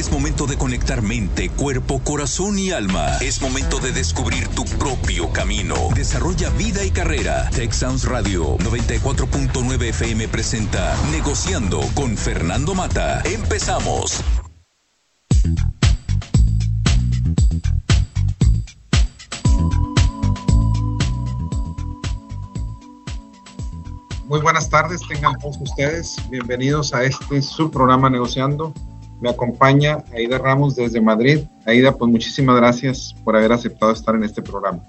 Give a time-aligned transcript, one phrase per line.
[0.00, 3.18] Es momento de conectar mente, cuerpo, corazón y alma.
[3.18, 5.74] Es momento de descubrir tu propio camino.
[5.94, 7.50] Desarrolla vida y carrera.
[7.50, 13.20] Tech Sounds Radio 94.9 FM presenta Negociando con Fernando Mata.
[13.26, 14.24] Empezamos.
[24.24, 26.16] Muy buenas tardes, tengan todos ustedes.
[26.30, 28.72] Bienvenidos a este subprograma Negociando.
[29.20, 31.40] Me acompaña Aida Ramos desde Madrid.
[31.66, 34.82] Aida, pues muchísimas gracias por haber aceptado estar en este programa.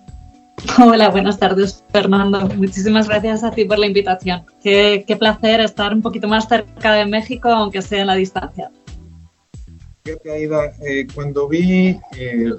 [0.79, 2.47] Hola, buenas tardes, Fernando.
[2.55, 4.43] Muchísimas gracias a ti por la invitación.
[4.63, 8.71] Qué, placer estar un poquito más cerca de México, aunque sea en la distancia.
[10.03, 12.51] Fíjate, Aida, eh, cuando vi eh,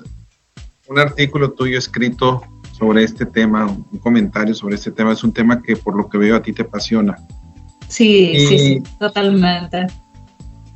[0.88, 5.12] un artículo tuyo escrito sobre este tema, un comentario sobre este tema.
[5.12, 7.16] Es un tema que por lo que veo a ti te apasiona.
[7.88, 9.86] Sí, sí, sí, totalmente.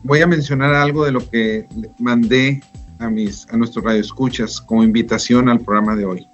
[0.06, 1.66] Voy a mencionar algo de lo que
[1.98, 2.62] mandé
[3.00, 6.28] a, mis, a nuestros radioescuchas como invitación al programa de hoy.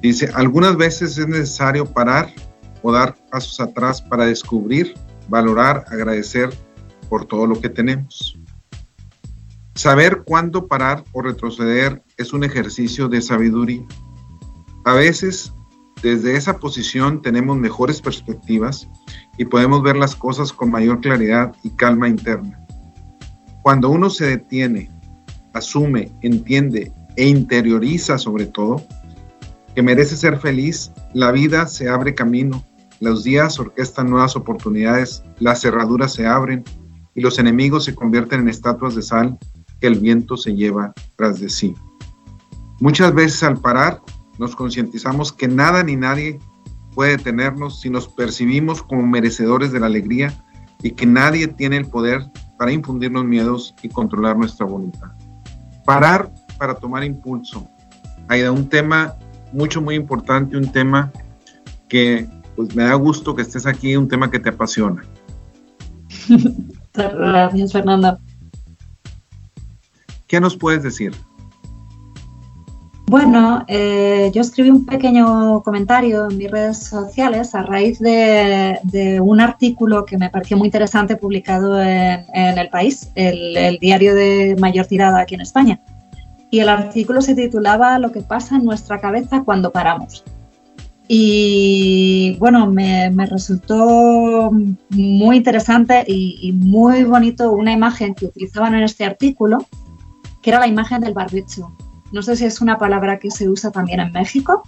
[0.00, 2.32] Dice, algunas veces es necesario parar
[2.80, 4.94] o dar pasos atrás para descubrir,
[5.28, 6.48] valorar, agradecer
[7.10, 8.38] por todo lo que tenemos.
[9.74, 13.84] Saber cuándo parar o retroceder es un ejercicio de sabiduría.
[14.86, 15.52] A veces,
[16.02, 18.88] desde esa posición tenemos mejores perspectivas
[19.36, 22.65] y podemos ver las cosas con mayor claridad y calma interna.
[23.66, 24.88] Cuando uno se detiene,
[25.52, 28.86] asume, entiende e interioriza sobre todo
[29.74, 32.64] que merece ser feliz, la vida se abre camino,
[33.00, 36.62] los días orquestan nuevas oportunidades, las cerraduras se abren
[37.16, 39.36] y los enemigos se convierten en estatuas de sal
[39.80, 41.74] que el viento se lleva tras de sí.
[42.78, 44.00] Muchas veces al parar
[44.38, 46.38] nos concientizamos que nada ni nadie
[46.94, 50.40] puede detenernos si nos percibimos como merecedores de la alegría
[50.84, 55.08] y que nadie tiene el poder para infundirnos miedos y controlar nuestra voluntad.
[55.84, 57.68] Parar para tomar impulso.
[58.28, 59.14] Hay un tema
[59.52, 61.12] mucho, muy importante, un tema
[61.88, 65.04] que pues me da gusto que estés aquí, un tema que te apasiona.
[66.94, 68.18] Gracias, Fernanda.
[70.26, 71.14] ¿Qué nos puedes decir?
[73.08, 79.40] Bueno, eh, yo escribí un pequeño comentario en mis redes sociales a raíz de, un
[79.40, 85.20] artículo que me pareció muy interesante publicado en, El País, el, diario de mayor tirada
[85.20, 85.80] aquí en España.
[86.50, 90.24] Y el artículo se titulaba Lo que pasa en nuestra cabeza cuando paramos.
[91.06, 94.50] Y bueno, me, resultó
[94.90, 99.58] muy interesante y, y, muy bonito una imagen que utilizaban en este artículo,
[100.42, 101.70] que era la imagen del barbecho
[102.16, 104.62] no sé si es una palabra que se usa también en México.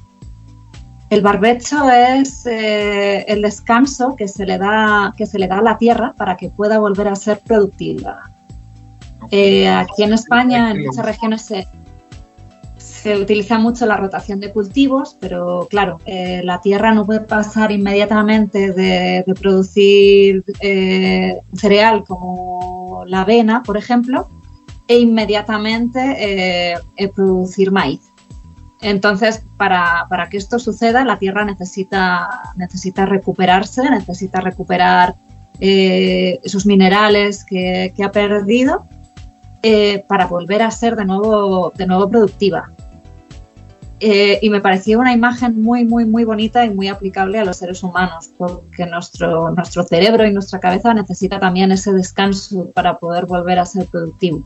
[1.08, 5.62] El barbecho es eh, el descanso que se, le da, que se le da a
[5.62, 8.30] la tierra para que pueda volver a ser productiva.
[9.30, 11.66] Eh, aquí en España, en muchas regiones se,
[13.18, 18.72] utiliza mucho la rotación de cultivos, pero claro, eh, la tierra no puede pasar inmediatamente
[18.72, 20.44] de, de producir
[21.54, 24.28] cereal como la avena, por ejemplo,
[24.88, 28.00] e inmediatamente eh, eh, producir maíz.
[28.80, 35.16] Entonces, para, que esto suceda, la tierra necesita, necesita recuperarse, necesita recuperar
[35.60, 38.86] eh, esos minerales que, ha perdido
[40.08, 42.70] para volver a ser de nuevo, de nuevo productiva.
[44.00, 47.82] y me pareció una imagen muy, muy, muy bonita y muy aplicable a los seres
[47.82, 53.58] humanos, porque nuestro, nuestro cerebro y nuestra cabeza necesita también ese descanso para poder volver
[53.58, 54.44] a ser productivo.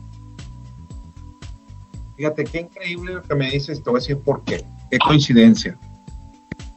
[2.23, 4.63] Fíjate, qué increíble lo que me dices, te voy a decir por qué.
[4.89, 5.77] Qué coincidencia.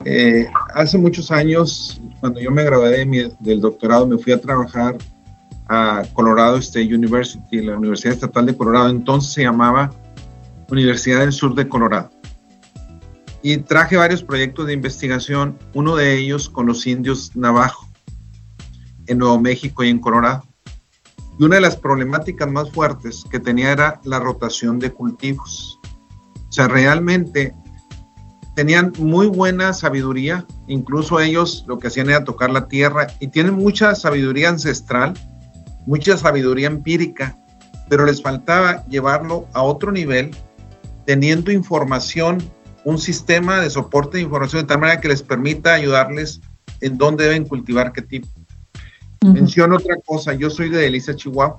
[0.04, 3.06] Eh, hace muchos años, cuando yo me gradué
[3.38, 4.98] del doctorado, me fui a trabajar
[5.68, 9.92] a Colorado State University, la Universidad Estatal de Colorado, entonces se llamaba
[10.68, 12.10] Universidad del Sur de Colorado.
[13.40, 17.86] Y traje varios proyectos de investigación, uno de ellos con los indios navajo,
[19.06, 20.42] en Nuevo México y en Colorado.
[21.38, 25.78] Y una de las problemáticas más fuertes que tenía era la rotación de cultivos.
[26.48, 27.54] O sea, realmente
[28.56, 33.54] tenían muy buena sabiduría, incluso ellos lo que hacían era tocar la tierra y tienen
[33.54, 35.12] mucha sabiduría ancestral,
[35.86, 37.36] mucha sabiduría empírica,
[37.90, 40.34] pero les faltaba llevarlo a otro nivel,
[41.04, 42.38] teniendo información,
[42.84, 46.40] un sistema de soporte de información de tal manera que les permita ayudarles
[46.80, 48.28] en dónde deben cultivar qué tipo.
[49.24, 51.56] Menciono otra cosa, yo soy de Delicia, Chihuahua,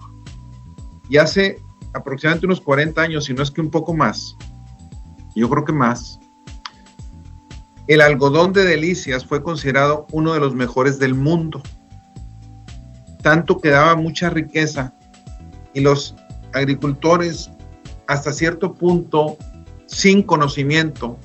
[1.10, 1.60] y hace
[1.94, 4.36] aproximadamente unos 40 años, si no es que un poco más,
[5.36, 6.20] yo creo que más,
[7.88, 11.62] el algodón de Delicias fue considerado uno de los mejores del mundo,
[13.22, 14.94] tanto que daba mucha riqueza
[15.74, 16.16] y los
[16.54, 17.52] agricultores
[18.08, 19.38] hasta cierto punto
[19.86, 21.18] sin conocimiento,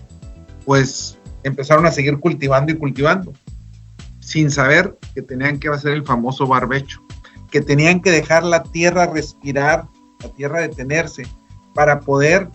[0.64, 3.32] pues empezaron a seguir cultivando y cultivando,
[4.22, 7.02] sin saber que tenían que hacer el famoso barbecho,
[7.50, 9.88] que tenían que dejar la tierra respirar,
[10.20, 11.24] la tierra detenerse,
[11.74, 12.48] para poder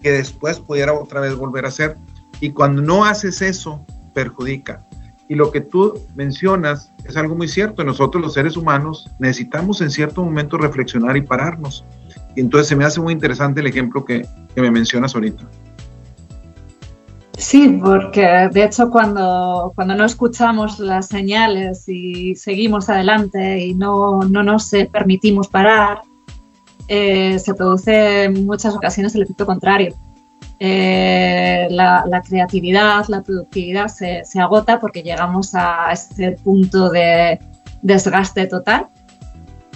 [0.00, 1.96] que después pudiera otra vez volver a hacer.
[2.40, 3.84] Y cuando no haces eso,
[4.14, 4.86] perjudica.
[5.28, 7.82] Y lo que tú mencionas es algo muy cierto.
[7.84, 11.84] Nosotros los seres humanos necesitamos en cierto momento reflexionar y pararnos.
[12.36, 15.44] Y entonces se me hace muy interesante el ejemplo que, que me mencionas ahorita.
[17.38, 24.22] Sí, porque de hecho cuando, cuando no escuchamos las señales y seguimos adelante y no,
[24.22, 26.00] no nos permitimos parar,
[26.88, 29.94] eh, se produce en muchas ocasiones el efecto contrario.
[30.58, 37.38] Eh, la, creatividad, la productividad se, se, agota porque llegamos a ese punto de
[37.82, 38.88] desgaste total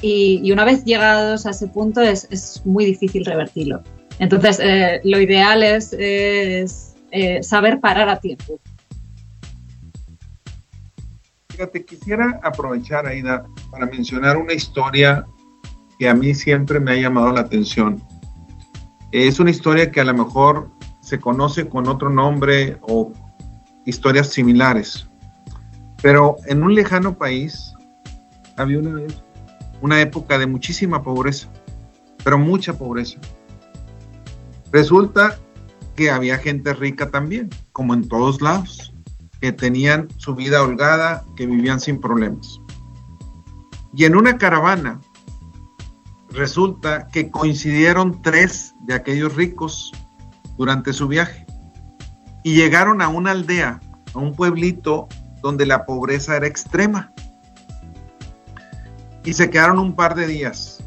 [0.01, 3.83] y, y una vez llegados a ese punto es, es muy difícil revertirlo.
[4.19, 8.59] Entonces, eh, lo ideal es, es eh, saber parar a tiempo.
[11.51, 15.27] Fíjate, quisiera aprovechar, Aida, para mencionar una historia
[15.99, 18.03] que a mí siempre me ha llamado la atención.
[19.13, 20.71] Es una historia que a lo mejor
[21.03, 23.13] se conoce con otro nombre o
[23.85, 25.07] historias similares,
[26.01, 27.75] pero en un lejano país
[28.57, 29.03] había una,
[29.83, 31.49] una época de muchísima pobreza,
[32.25, 33.19] pero mucha pobreza.
[34.73, 35.39] Resulta
[35.95, 38.93] que había gente rica también, como en todos lados,
[39.41, 42.61] que tenían su vida holgada, que vivían sin problemas.
[43.95, 45.01] Y en una caravana
[46.31, 49.93] resulta que coincidieron tres de aquellos ricos
[50.57, 51.45] durante su viaje
[52.43, 53.81] y llegaron a una aldea,
[54.15, 55.09] a un pueblito
[55.43, 57.13] donde la pobreza era extrema.
[59.25, 60.83] Y se quedaron un par de días.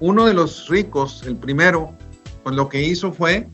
[0.00, 1.94] Uno de los ricos, el primero,
[2.42, 3.48] pues lo que hizo fue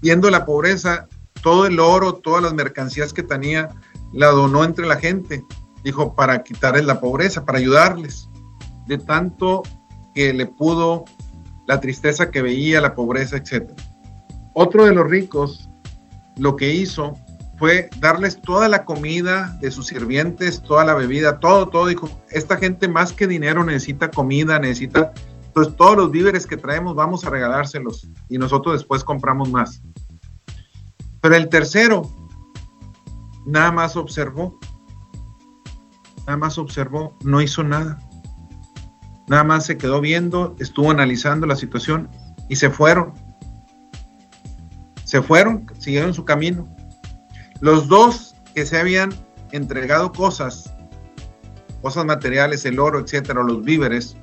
[0.00, 1.08] viendo la pobreza,
[1.42, 3.70] todo el oro, todas las mercancías que tenía,
[4.12, 5.44] la donó entre la gente.
[5.84, 8.28] Dijo, para quitarles la pobreza, para ayudarles.
[8.86, 9.62] De tanto
[10.14, 11.04] que le pudo
[11.66, 13.70] la tristeza que veía, la pobreza, etc.
[14.54, 15.68] Otro de los ricos
[16.36, 17.14] lo que hizo
[17.58, 21.86] fue darles toda la comida de sus sirvientes, toda la bebida, todo, todo.
[21.86, 25.12] Dijo, esta gente más que dinero necesita comida, necesita
[25.66, 29.82] todos los víveres que traemos vamos a regalárselos y nosotros después compramos más.
[31.20, 32.10] Pero el tercero
[33.46, 34.58] nada más observó,
[36.26, 37.98] nada más observó, no hizo nada.
[39.26, 42.08] Nada más se quedó viendo, estuvo analizando la situación
[42.48, 43.12] y se fueron.
[45.04, 46.68] Se fueron, siguieron su camino.
[47.60, 49.12] Los dos que se habían
[49.52, 50.72] entregado cosas,
[51.82, 54.16] cosas materiales, el oro, etcétera, los víveres,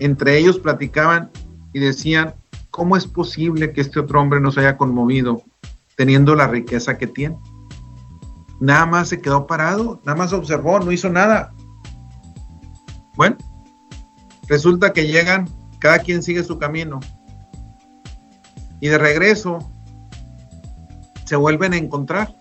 [0.00, 1.30] entre ellos platicaban
[1.72, 2.34] y decían,
[2.70, 5.42] ¿cómo es posible que este otro hombre no se haya conmovido
[5.96, 7.36] teniendo la riqueza que tiene?
[8.60, 11.52] Nada más se quedó parado, nada más observó, no hizo nada.
[13.16, 13.36] Bueno,
[14.48, 15.48] resulta que llegan,
[15.78, 17.00] cada quien sigue su camino.
[18.80, 19.58] Y de regreso
[21.24, 22.34] se vuelven a encontrar.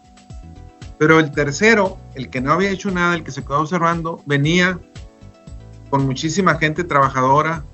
[0.97, 4.79] Pero el tercero, el que no había hecho nada, el que se quedó observando, venía
[5.89, 7.65] con muchísima gente trabajadora,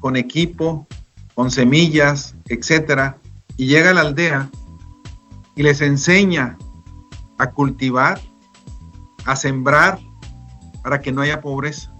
[0.00, 0.86] con equipo,
[1.34, 3.18] con semillas, etcétera,
[3.56, 4.50] y llega a la aldea
[5.56, 6.58] y les enseña
[7.38, 8.20] a cultivar,
[9.24, 9.98] a sembrar
[10.82, 11.92] para que no haya pobreza.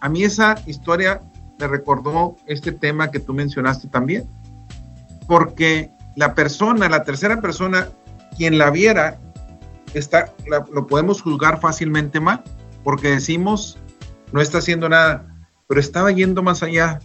[0.00, 1.20] A mí esa historia
[1.58, 4.28] me recordó este tema que tú mencionaste también,
[5.26, 7.88] porque la persona, la tercera persona,
[8.36, 9.18] quien la viera,
[9.94, 12.42] está, lo podemos juzgar fácilmente mal
[12.84, 13.78] porque decimos,
[14.32, 15.26] no está haciendo nada,
[15.66, 17.00] pero estaba yendo más allá.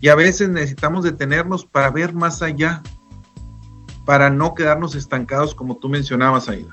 [0.00, 2.82] Y a veces necesitamos detenernos para ver más allá,
[4.04, 6.72] para no quedarnos estancados como tú mencionabas, Aida.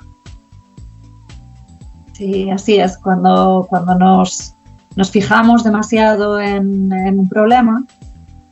[2.13, 2.97] Sí, así es.
[2.97, 4.55] Cuando, cuando nos,
[4.95, 7.85] nos fijamos demasiado en, un problema,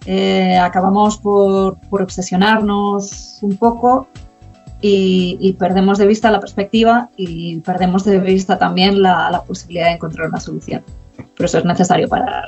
[0.06, 4.08] eh, acabamos por, por, obsesionarnos un poco
[4.82, 10.30] y, perdemos de vista la perspectiva y perdemos de vista también la, posibilidad de encontrar
[10.30, 10.84] una solución.
[11.36, 12.46] Por eso es necesario parar.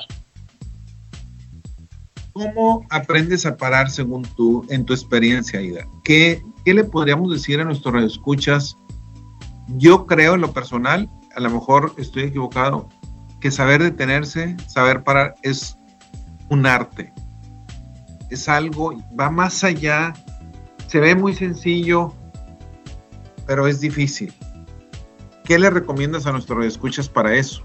[2.34, 5.86] ¿Cómo aprendes a parar según tú, en tu experiencia, Ida?
[6.04, 8.78] ¿Qué, qué le podríamos decir a nuestros escuchas?
[9.78, 12.88] Yo creo en lo personal, a lo mejor estoy equivocado,
[13.42, 15.78] que saber detenerse, saber parar es
[16.50, 17.12] un arte.
[18.30, 20.14] Es algo, va más allá,
[20.88, 22.14] se ve muy sencillo,
[23.50, 24.32] pero es difícil.
[25.44, 27.64] ¿Qué le recomiendas a nuestros escuchas para eso?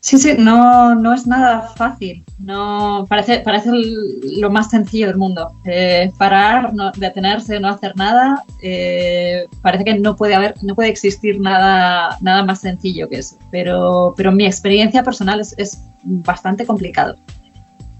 [0.00, 2.22] Sí, sí, no, no es nada fácil.
[2.38, 5.56] No, parece, parece lo más sencillo del mundo.
[5.64, 10.90] Eh, parar, no, detenerse, no hacer nada, eh, parece que no puede haber, no puede
[10.90, 13.38] existir nada, nada más sencillo que eso.
[13.50, 17.16] Pero, pero mi experiencia personal es, bastante complicado.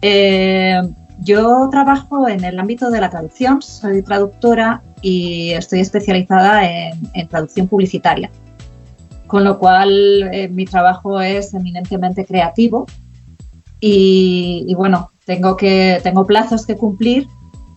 [0.02, 0.82] Eh,
[1.20, 7.68] yo trabajo en el ámbito de la traducción, soy traductora y estoy especializada en traducción
[7.68, 8.30] publicitaria
[9.30, 12.86] con lo cual eh, mi trabajo es eminentemente creativo
[13.78, 17.28] y, bueno, tengo, que, tengo plazos que cumplir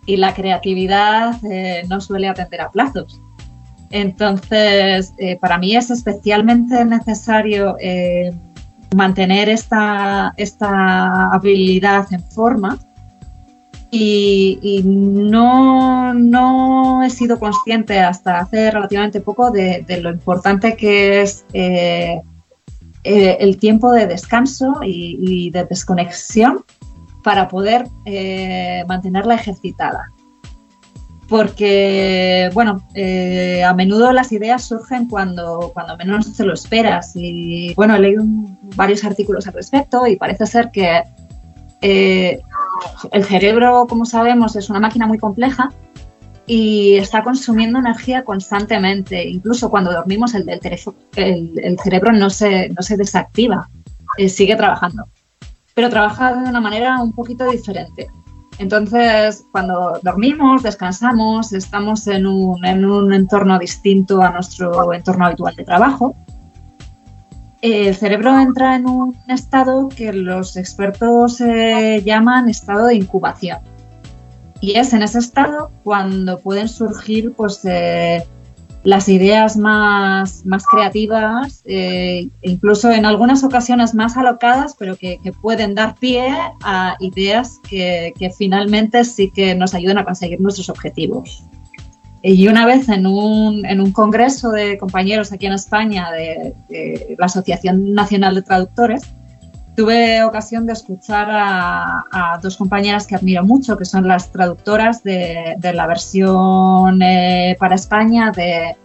[0.08, 3.22] y la creatividad eh, no suele atender a plazos.
[3.92, 7.78] Entonces, eh, para mí es especialmente necesario
[8.96, 12.80] mantener esta, esta habilidad en forma
[13.96, 21.46] y, no, no, he sido consciente hasta hace relativamente poco de, lo importante que es
[21.54, 22.20] eh,
[23.04, 26.66] eh, el tiempo de descanso y, de desconexión
[27.24, 30.10] para poder eh, mantenerla ejercitada.
[31.30, 32.84] Porque, bueno,
[33.66, 37.12] a menudo las ideas surgen cuando, cuando menos te lo esperas.
[37.16, 38.24] Y, bueno, he leído
[38.76, 41.04] varios artículos al respecto y parece ser que
[43.12, 45.72] el cerebro, como sabemos, es una máquina muy compleja
[46.46, 49.28] y está consumiendo energía constantemente.
[49.28, 53.70] Incluso cuando dormimos, el, cerebro no se, no se desactiva,
[54.18, 55.06] eh, sigue trabajando,
[55.74, 58.08] pero trabaja de una manera un poquito diferente.
[58.60, 65.56] Entonces, cuando dormimos, descansamos, estamos en un, en un entorno distinto a nuestro entorno habitual
[65.56, 66.16] de trabajo
[67.64, 73.60] el cerebro entra en un estado que los expertos eh, llaman estado de incubación.
[74.60, 78.28] Y es en ese estado cuando pueden surgir pues, eh,
[78.84, 85.74] las ideas más, más creativas, eh, incluso en algunas ocasiones más alocadas, pero que, pueden
[85.74, 86.28] dar pie
[86.64, 91.46] a ideas que, que finalmente sí que nos ayudan a conseguir nuestros objetivos.
[92.26, 96.56] Y una vez en un, en un congreso de compañeros aquí en España de,
[97.20, 99.02] la Asociación Nacional de Traductores,
[99.76, 105.58] tuve ocasión de escuchar a, dos compañeras que admiro mucho, que son las traductoras de,
[105.62, 108.78] la versión eh, para España de,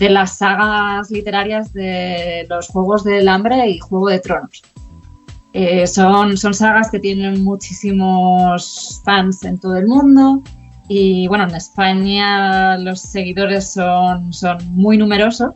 [0.00, 4.60] de, las sagas literarias de los Juegos del Hambre y Juego de Tronos.
[5.52, 10.42] Eh, son, son sagas que tienen muchísimos fans en todo el mundo
[10.94, 15.54] y bueno, en España los seguidores son, son muy numerosos.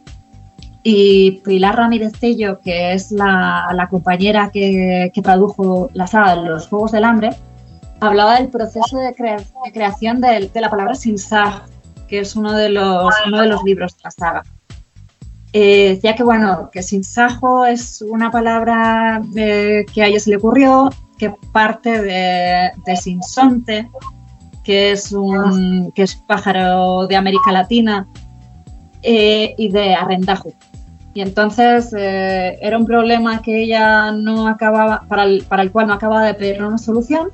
[0.83, 6.49] Y Pilar Ramírez Tello, que es la, la compañera que, que, tradujo la saga de
[6.49, 7.31] los Juegos del Hambre,
[8.01, 11.65] hablaba del proceso de, de creación de, de, la palabra sinsag,
[12.09, 14.43] que es uno de los, uno de los libros de la saga.
[15.53, 20.37] Eh, decía que, bueno, que sinsajo es una palabra eh, que a ella se le
[20.37, 20.89] ocurrió,
[21.19, 23.91] que parte de, de sinsonte,
[24.67, 28.09] que es un que es pájaro de América Latina
[29.03, 30.53] eh, y de arrendajo.
[31.15, 35.87] Y entonces eh, era un problema que ella no acababa, para el, para el cual
[35.87, 37.31] no acababa de pedir una solución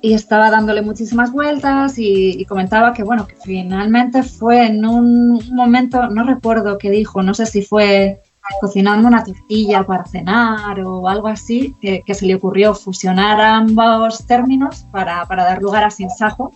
[0.00, 5.40] y estaba dándole muchísimas vueltas y, y, comentaba que bueno, que finalmente fue en un
[5.52, 8.22] momento, no recuerdo qué dijo, no sé si fue
[8.60, 14.86] cocinando una tortilla para cenar o algo así, que, se le ocurrió fusionar ambos términos
[14.92, 16.52] para, dar lugar a sinsajo,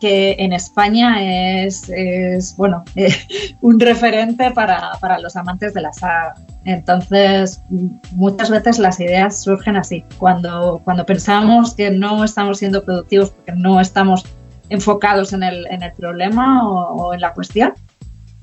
[0.00, 2.84] que en España es, bueno,
[3.60, 6.34] un referente para, los amantes de la saga.
[6.64, 7.62] Entonces,
[8.12, 13.52] muchas veces las ideas surgen así, cuando, cuando pensamos que no estamos siendo productivos porque
[13.52, 14.24] no estamos
[14.68, 17.74] enfocados en el, problema o en la cuestión,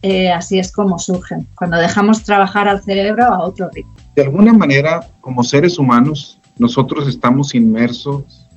[0.02, 3.94] eh, así es como surgen, cuando dejamos trabajar al cerebro a otro ritmo.
[4.16, 8.48] De alguna manera, como seres humanos, nosotros estamos inmersos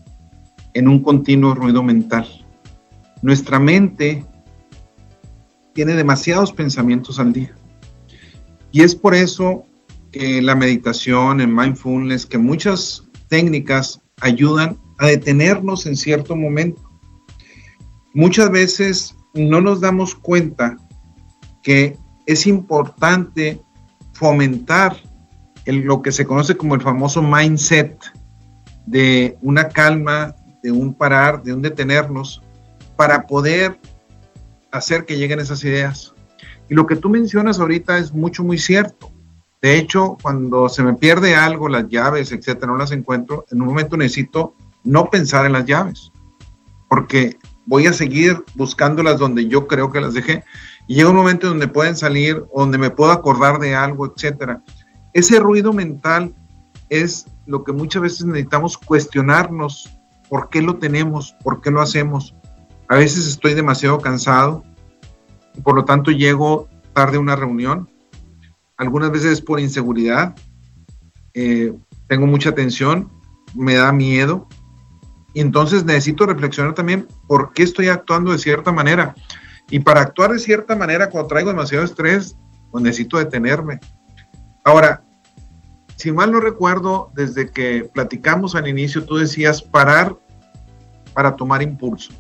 [0.75, 2.27] en un continuo ruido mental.
[3.23, 4.25] Nuestra mente
[5.73, 7.55] tiene demasiados pensamientos al día.
[8.71, 9.65] Y es por eso
[10.11, 16.83] que la meditación, el mindfulness, que muchas técnicas ayudan a detenernos en cierto momento.
[18.15, 20.77] Muchas veces no nos damos cuenta
[21.63, 23.61] que es importante
[24.13, 24.97] fomentar
[25.67, 27.97] lo que se conoce como el famoso mindset
[28.87, 32.43] de una calma, de un parar, de un detenernos,
[32.97, 33.79] para poder
[34.73, 36.15] hacer que lleguen esas ideas.
[36.69, 39.13] Y lo que tú mencionas ahorita es mucho, muy cierto.
[39.61, 43.69] De hecho, cuando se me pierde algo, las llaves, etcétera, no las encuentro, en un
[43.69, 46.11] momento necesito no pensar en las llaves,
[46.89, 50.43] porque voy a seguir buscándolas donde yo creo que las dejé
[50.93, 54.63] y llega un momento donde pueden salir, donde me puedo acordar de algo, etcétera.
[55.15, 56.35] Ese ruido mental
[56.91, 59.89] es lo que muchas veces necesitamos cuestionarnos
[60.29, 62.35] por qué lo tenemos, por qué lo hacemos.
[62.89, 64.65] A veces estoy demasiado cansado
[65.55, 67.89] y por lo tanto llego tarde a una reunión.
[68.77, 70.37] Algunas veces por inseguridad,
[71.33, 71.73] eh,
[72.07, 73.11] tengo mucha tensión,
[73.55, 74.47] me da miedo.
[75.33, 79.15] Y entonces necesito reflexionar también por qué estoy actuando de cierta manera.
[79.71, 82.37] Y para actuar de cierta manera, cuando traigo demasiado estrés,
[82.71, 83.81] pues necesito detenerme.
[84.65, 85.03] Ahora,
[85.97, 90.17] si mal no recuerdo, desde que platicamos al inicio, tú decías parar
[91.15, 92.13] para tomar impulso.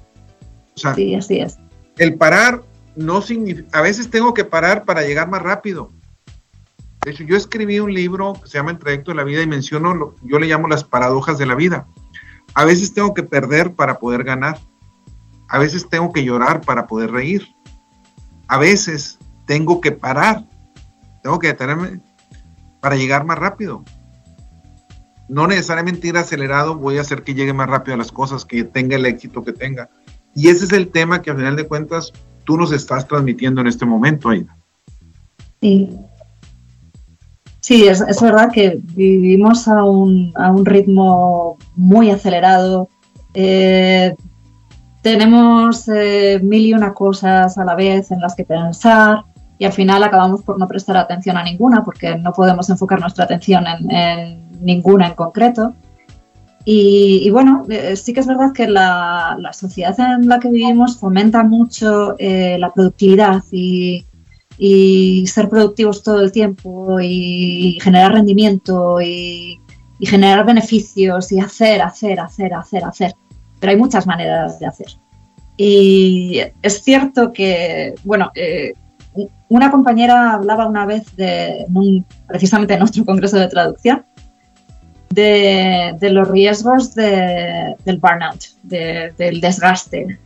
[0.74, 1.58] O sea, sí, así es.
[1.98, 2.62] El parar
[2.96, 5.92] no significa, a veces tengo que parar para llegar más rápido.
[7.04, 9.46] De hecho, yo escribí un libro que se llama El trayecto de la vida y
[9.46, 11.88] menciono, lo, yo le llamo las paradojas de la vida.
[12.54, 14.58] A veces tengo que perder para poder ganar.
[15.48, 17.46] A veces tengo que llorar para poder reír.
[18.48, 20.44] A veces tengo que parar.
[21.22, 22.00] Tengo que detenerme
[22.80, 23.84] para llegar más rápido.
[25.28, 28.64] No necesariamente ir acelerado, voy a hacer que llegue más rápido a las cosas, que
[28.64, 29.88] tenga el éxito que tenga.
[30.34, 32.12] Y ese es el tema que al final de cuentas
[32.44, 34.56] tú nos estás transmitiendo en este momento, Aida.
[35.60, 35.96] Sí,
[37.62, 42.88] Sí, es, verdad que vivimos a un, a un ritmo muy acelerado.
[43.34, 44.16] Eh,
[45.02, 49.24] tenemos eh, mil y una cosas a la vez en las que pensar
[49.58, 53.24] y al final acabamos por no prestar atención a ninguna porque no podemos enfocar nuestra
[53.24, 55.74] atención en, ninguna en concreto.
[56.64, 60.96] Y, bueno, eh, sí que es verdad que la, la, sociedad en la que vivimos
[60.96, 64.06] fomenta mucho la productividad y,
[64.58, 69.58] y ser productivos todo el tiempo y generar rendimiento y,
[70.00, 73.12] generar beneficios y hacer, hacer, hacer, hacer, hacer.
[73.62, 74.88] Pero hay muchas maneras de hacer.
[75.56, 78.72] Y es cierto que, bueno, eh,
[79.48, 81.64] una compañera hablaba una vez de,
[82.26, 84.04] precisamente en nuestro congreso de traducción,
[85.10, 90.18] de, los riesgos del burnout, del desgaste,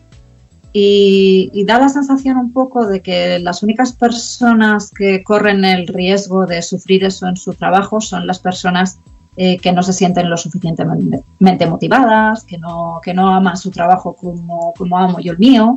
[0.73, 6.47] y, da la sensación un poco de que las únicas personas que corren el riesgo
[6.47, 8.99] de sufrir eso en su trabajo son las personas
[9.39, 14.17] eh, que no se sienten lo suficientemente motivadas, que no, que no aman su trabajo
[14.17, 15.77] como, como amo yo el mío,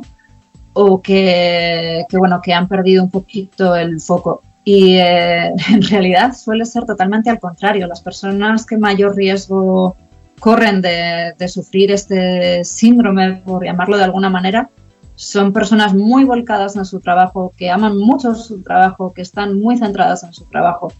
[0.72, 4.42] o que, bueno, que han perdido un poquito el foco.
[4.64, 7.86] Y eh, en realidad suele ser totalmente al contrario.
[7.86, 9.94] Las personas que mayor riesgo
[10.38, 14.70] corren de, de sufrir este síndrome, por llamarlo de alguna manera,
[15.16, 19.76] son personas muy volcadas en su trabajo, que aman mucho su trabajo, que están muy
[19.76, 20.90] centradas en su trabajo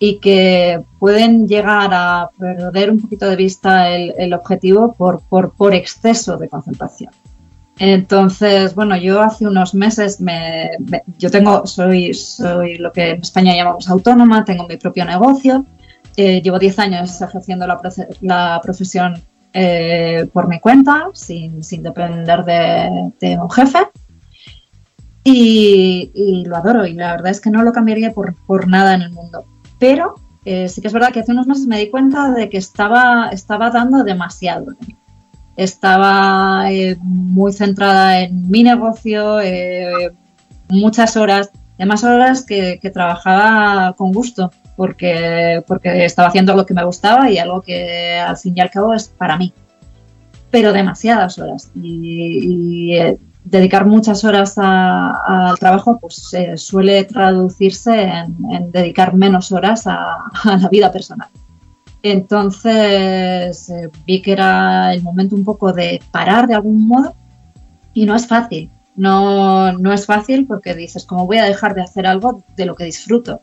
[0.00, 6.36] y que pueden llegar a perder un poquito de vista el, objetivo por, por, exceso
[6.36, 7.12] de concentración.
[7.78, 10.70] Entonces, bueno, yo hace unos meses me,
[11.18, 15.64] yo tengo, soy, soy lo que en España llamamos autónoma, tengo mi propio negocio,
[16.16, 17.78] eh, llevo 10 años ejerciendo la,
[18.22, 23.78] la profesión eh, por mi cuenta, sin, depender de, un jefe.
[25.24, 29.10] Y, lo adoro y la verdad es que no lo cambiaría por, nada en el
[29.10, 29.44] mundo.
[29.80, 30.14] Pero
[30.44, 33.30] eh, sí que es verdad que hace unos meses me di cuenta de que estaba,
[33.32, 34.66] estaba dando demasiado.
[35.56, 39.38] Estaba eh, muy centrada en mi negocio,
[40.68, 46.84] muchas horas, además horas que, trabajaba con gusto porque, porque estaba haciendo lo que me
[46.84, 49.52] gustaba y algo que al fin y al cabo es para mí.
[50.50, 51.70] Pero demasiadas horas.
[51.74, 53.18] Y, eh,
[53.50, 60.68] dedicar muchas horas al trabajo pues eh, suele traducirse en, dedicar menos horas a, la
[60.68, 61.28] vida personal.
[62.02, 67.14] Entonces eh, vi que era el momento un poco de parar de algún modo
[67.92, 68.70] y no es fácil.
[68.94, 72.74] No, no es fácil porque dices, ¿cómo voy a dejar de hacer algo de lo
[72.74, 73.40] que disfruto?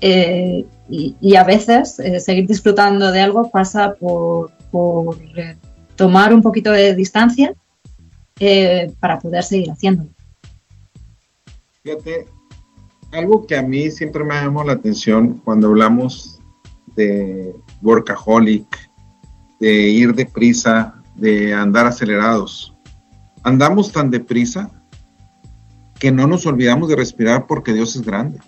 [0.00, 4.50] Eh, y, a veces seguir disfrutando de algo pasa por,
[5.96, 7.54] tomar un poquito de distancia
[9.00, 10.10] para poder seguir haciéndolo.
[11.82, 12.26] Fíjate,
[13.12, 16.40] algo que a mí siempre me llamado la atención cuando hablamos
[16.96, 18.90] de workaholic,
[19.60, 22.74] de ir deprisa, de andar acelerados.
[23.42, 24.70] Andamos tan deprisa
[25.98, 28.38] que no nos olvidamos de respirar porque Dios es grande.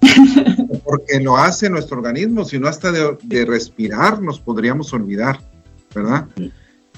[0.84, 5.40] porque lo hace nuestro organismo, sino hasta de, respirar nos podríamos olvidar,
[5.94, 6.26] ¿verdad?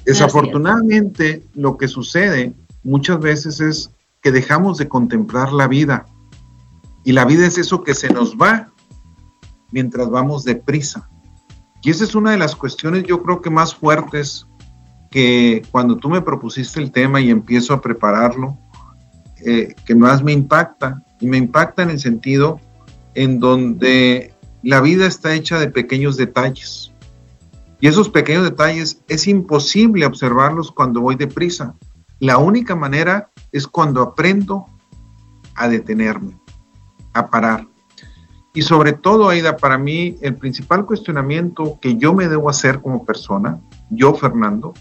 [0.05, 6.07] Desafortunadamente, lo que sucede muchas veces es que dejamos de contemplar la vida.
[7.05, 8.69] Y la vida es eso que se nos va
[9.71, 11.09] mientras vamos deprisa.
[11.83, 14.47] Y esa es una de las cuestiones yo creo que más fuertes
[15.11, 18.57] que cuando tú me propusiste el tema y empiezo a prepararlo,
[19.45, 21.03] eh, que más me impacta.
[21.21, 22.61] Y me impacta en el sentido
[23.15, 26.92] en donde la vida está hecha de pequeños detalles.
[27.83, 31.75] Y esos pequeños detalles es imposible observarlos cuando voy deprisa.
[32.21, 34.67] La única manera es cuando aprendo
[35.57, 36.39] a detenerme,
[37.13, 37.67] a parar.
[38.55, 43.05] Y sobre todo, Aida, para mí el principal cuestionamiento que yo me debo hacer como
[43.05, 44.75] persona, yo, Fernando,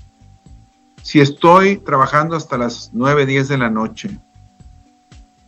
[1.01, 4.19] si estoy trabajando hasta las 9, 10 de la noche,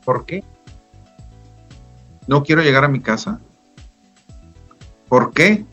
[0.04, 0.44] ¿por qué?
[2.28, 3.42] No quiero llegar a mi casa.
[5.08, 5.68] ¿Por qué?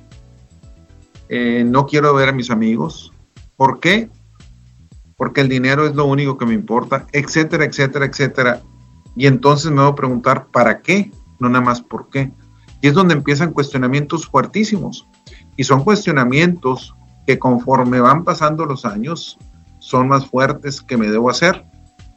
[1.32, 3.12] Eh, no quiero ver a mis amigos.
[3.56, 4.10] ¿Por qué?
[5.16, 8.62] Porque el dinero es lo único que me importa, etcétera, etcétera, etcétera.
[9.14, 11.12] Y entonces me voy a preguntar, ¿para qué?
[11.38, 12.32] No nada más por qué.
[12.80, 15.06] Y es donde empiezan cuestionamientos fuertísimos.
[15.56, 16.96] Y son cuestionamientos
[17.28, 19.38] que conforme van pasando los años,
[19.78, 21.64] son más fuertes que me debo hacer.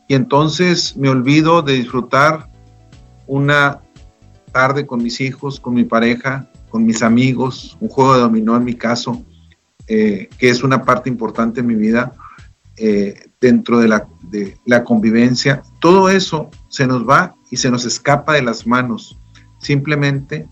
[0.07, 2.49] Y entonces me olvido de disfrutar
[3.27, 3.81] una
[4.51, 8.63] tarde con mis hijos, con mi pareja, con mis amigos, un juego de dominó en
[8.63, 9.21] mi caso,
[9.87, 12.13] eh, que es una parte importante en mi vida
[12.77, 15.61] eh, dentro de la, de la convivencia.
[15.79, 19.19] Todo eso se nos va y se nos escapa de las manos,
[19.59, 20.49] simplemente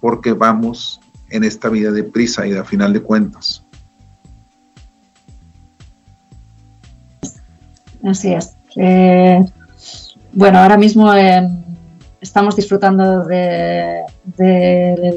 [0.00, 1.00] porque vamos
[1.30, 3.66] en esta vida de prisa y a final de cuentas.
[8.04, 8.56] Así es.
[8.76, 9.44] Eh,
[10.32, 11.12] bueno, ahora mismo
[12.20, 14.04] estamos disfrutando de,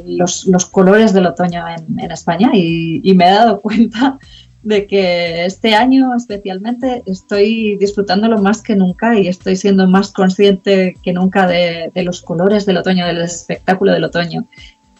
[0.05, 4.19] los, colores del otoño en, España y, me he dado cuenta
[4.61, 10.95] de que este año especialmente estoy disfrutándolo más que nunca y estoy siendo más consciente
[11.01, 14.45] que nunca de, de los colores del otoño, del espectáculo del otoño.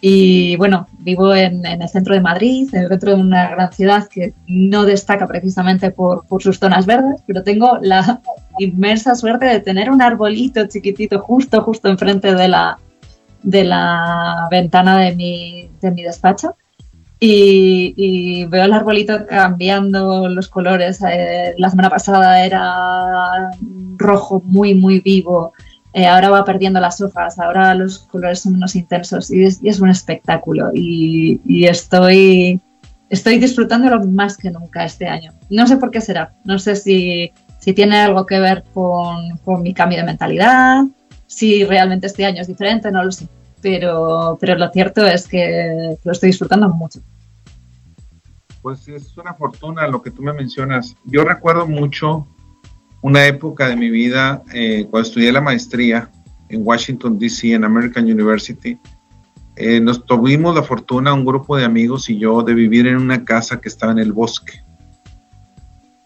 [0.02, 4.86] Y bueno, vivo en, el centro de Madrid, dentro de una gran ciudad que no
[4.86, 8.22] destaca precisamente por, sus zonas verdes, pero tengo la
[8.60, 12.80] inmensa suerte de tener un arbolito chiquitito justo, justo enfrente de la,
[13.44, 16.56] de la ventana de mi, de mi despacho.
[17.22, 21.02] Y, veo el arbolito cambiando los colores.
[21.02, 23.52] Eh, la semana pasada era
[23.98, 25.54] rojo muy, muy vivo.
[25.94, 29.90] Eh, ahora va perdiendo las hojas, ahora los colores son menos intensos y es, un
[29.90, 32.62] espectáculo y, estoy,
[33.10, 35.34] estoy disfrutándolo más que nunca este año.
[35.50, 37.32] No sé por qué será, no sé si,
[37.76, 40.84] tiene algo que ver con, mi cambio de mentalidad,
[41.30, 43.28] si realmente este año es diferente, no lo sé,
[43.62, 47.00] pero, pero lo cierto es que lo estoy disfrutando mucho.
[48.64, 50.96] Pues es una fortuna lo que tú me mencionas.
[51.06, 52.28] Yo recuerdo mucho
[53.02, 56.10] una época de mi vida, eh, cuando estudié la maestría
[56.50, 58.78] en Washington, D.C., en American University,
[59.56, 63.24] eh, nos tuvimos la fortuna, un grupo de amigos y yo, de vivir en una
[63.24, 64.64] casa que estaba en el bosque.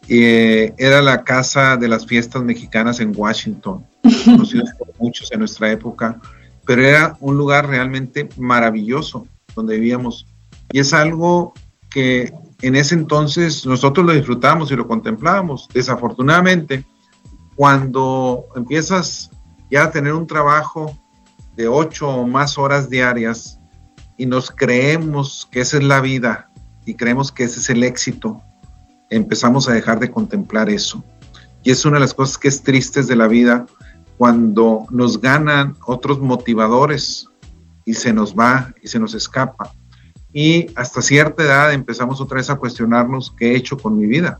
[0.09, 3.85] Eh, era la casa de las fiestas mexicanas en Washington,
[4.25, 6.19] conocidos por muchos en nuestra época,
[6.65, 10.27] pero era un lugar realmente maravilloso donde vivíamos.
[10.71, 11.53] Y es algo
[11.89, 15.67] que en ese entonces nosotros lo disfrutamos y lo contemplábamos.
[15.73, 16.85] Desafortunadamente,
[17.55, 19.31] cuando empiezas
[19.69, 20.97] ya a tener un trabajo
[21.55, 23.59] de ocho o más horas diarias
[24.17, 26.49] y nos creemos que esa es la vida
[26.85, 28.41] y creemos que ese es el éxito,
[29.09, 31.03] empezamos a dejar de contemplar eso.
[31.63, 33.65] Y es una de las cosas que es tristes de la vida
[34.17, 37.29] cuando nos ganan otros motivadores
[37.85, 39.73] y se nos va y se nos escapa
[40.33, 44.39] y hasta cierta edad empezamos otra vez a cuestionarnos qué he hecho con mi vida.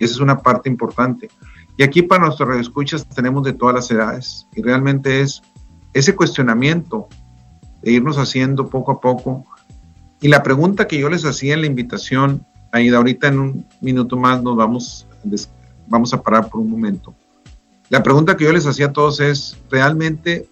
[0.00, 1.30] Esa es una parte importante.
[1.76, 5.40] Y aquí para nuestros radioescuchas tenemos de todas las edades y realmente es
[5.94, 7.06] ese cuestionamiento
[7.82, 9.44] de irnos haciendo poco a poco.
[10.20, 14.16] Y la pregunta que yo les hacía en la invitación, ahí ahorita en un minuto
[14.16, 15.06] más nos vamos,
[15.86, 17.14] vamos a parar por un momento.
[17.90, 20.48] La pregunta que yo les hacía a todos es, ¿realmente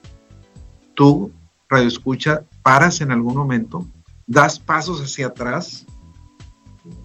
[0.95, 1.31] tú,
[1.69, 3.87] radioescucha, paras en algún momento
[4.27, 5.87] das pasos hacia atrás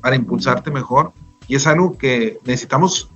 [0.02, 1.14] para impulsarte mejor.
[1.48, 3.12] Y es algo que necesitamos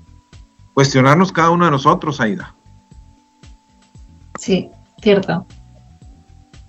[0.73, 2.55] cuestionarnos cada uno de nosotros, Aida.
[4.39, 4.69] Sí,
[5.01, 5.45] cierto.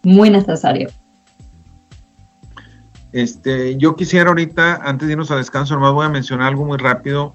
[0.02, 0.88] Muy necesario.
[3.12, 6.78] Este, yo quisiera ahorita, antes de irnos al descanso, nomás voy a mencionar algo muy
[6.78, 7.34] rápido.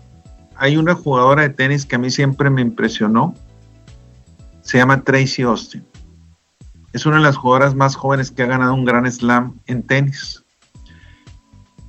[0.62, 3.34] Hay una jugadora de tenis que a mí siempre me impresionó.
[4.62, 5.86] Se llama Tracy Austin
[6.94, 10.44] es una de las jugadoras más jóvenes que ha ganado un gran slam en tenis.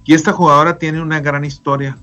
[0.04, 1.96] Y esta jugadora tiene una gran historia.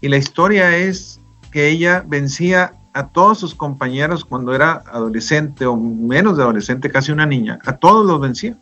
[0.00, 1.20] Y la historia es
[1.50, 7.12] que ella vencía a todos sus compañeros cuando era adolescente o menos de adolescente, casi
[7.12, 7.58] una niña.
[7.64, 8.56] A todos los vencía.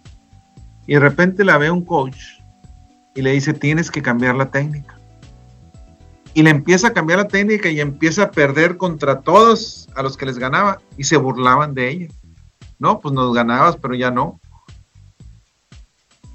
[0.87, 2.19] Y de repente la ve un coach
[3.15, 4.98] y le dice, tienes que cambiar la técnica.
[6.35, 10.17] Y le empieza a cambiar la técnica y empieza a perder contra todos a los
[10.17, 12.09] que les ganaba y se burlaban de ella.
[12.79, 14.41] No, pues nos ganabas, pero ya no.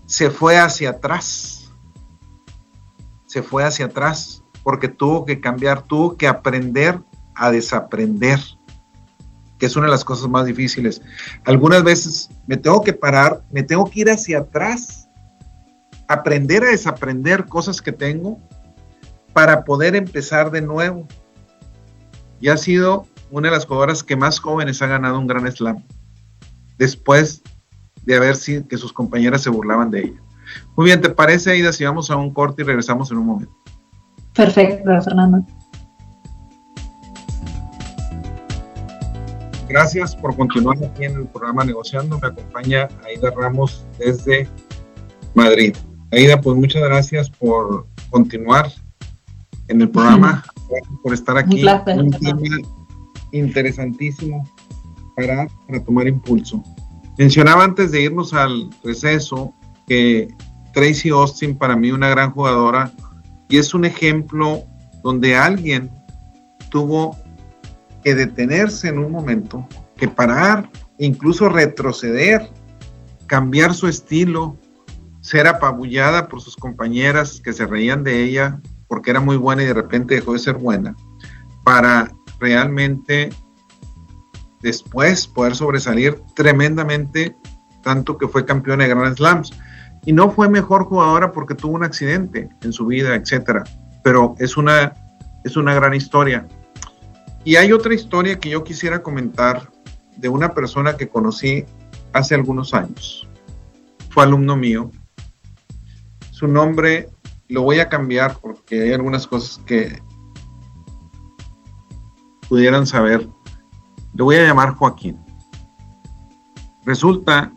[0.05, 1.71] se fue hacia atrás.
[3.27, 6.99] Se fue hacia atrás porque tuvo que cambiar, tuvo que aprender
[7.35, 8.39] a desaprender,
[9.59, 11.01] que es una de las cosas más difíciles.
[11.45, 15.09] Algunas veces me tengo que parar, me tengo que ir hacia atrás,
[16.07, 18.39] aprender a desaprender cosas que tengo
[19.33, 21.07] para poder empezar de nuevo.
[22.39, 25.83] Y ha sido una de las jugadoras que más jóvenes ha ganado un gran slam,
[26.77, 27.41] después
[28.05, 30.21] de haber sido que sus compañeras se burlaban de ella.
[30.75, 33.53] Muy bien, ¿te parece, Aida, si vamos a un corte y regresamos en un momento?
[34.35, 35.45] Perfecto, Fernando.
[39.67, 42.19] Gracias por continuar aquí en el programa Negociando.
[42.19, 44.47] Me acompaña Aida Ramos desde
[45.33, 45.75] Madrid.
[46.11, 48.67] Aida, pues muchas gracias por continuar
[49.73, 51.65] en el programa, gracias por estar aquí.
[51.65, 52.39] Un, tema
[53.31, 54.47] interesantísimo
[55.15, 56.63] para, para tomar impulso.
[57.17, 59.53] Mencionaba antes de irnos al receso
[59.87, 60.27] que
[60.73, 62.91] Tracy Austin para mí una gran jugadora
[63.49, 64.63] y es un ejemplo
[65.03, 65.91] donde alguien
[66.69, 67.17] tuvo
[68.03, 72.49] que detenerse en un momento, que parar, incluso retroceder,
[73.27, 74.57] cambiar su estilo,
[75.21, 78.61] ser apabullada por sus compañeras que se reían de ella
[78.93, 80.95] porque era muy buena y de repente dejó de ser buena,
[81.63, 83.31] para realmente
[84.61, 87.35] después poder sobresalir tremendamente,
[87.81, 89.51] tanto que fue campeona de Grand Slams.
[90.05, 93.63] Y no fue mejor jugadora porque tuvo un accidente en su vida, etcétera.
[94.03, 94.93] Pero es una,
[95.43, 96.47] es una gran historia.
[97.43, 99.71] Y hay otra historia que yo quisiera comentar
[100.17, 101.65] de una persona que conocí
[102.11, 103.27] hace algunos años.
[104.11, 104.91] Fue alumno mío.
[106.29, 107.09] Su nombre
[107.49, 110.01] lo voy a cambiar porque hay algunas cosas que
[112.49, 113.27] pudieran saber.
[114.13, 115.19] Le voy a llamar Joaquín.
[116.85, 117.53] Resulta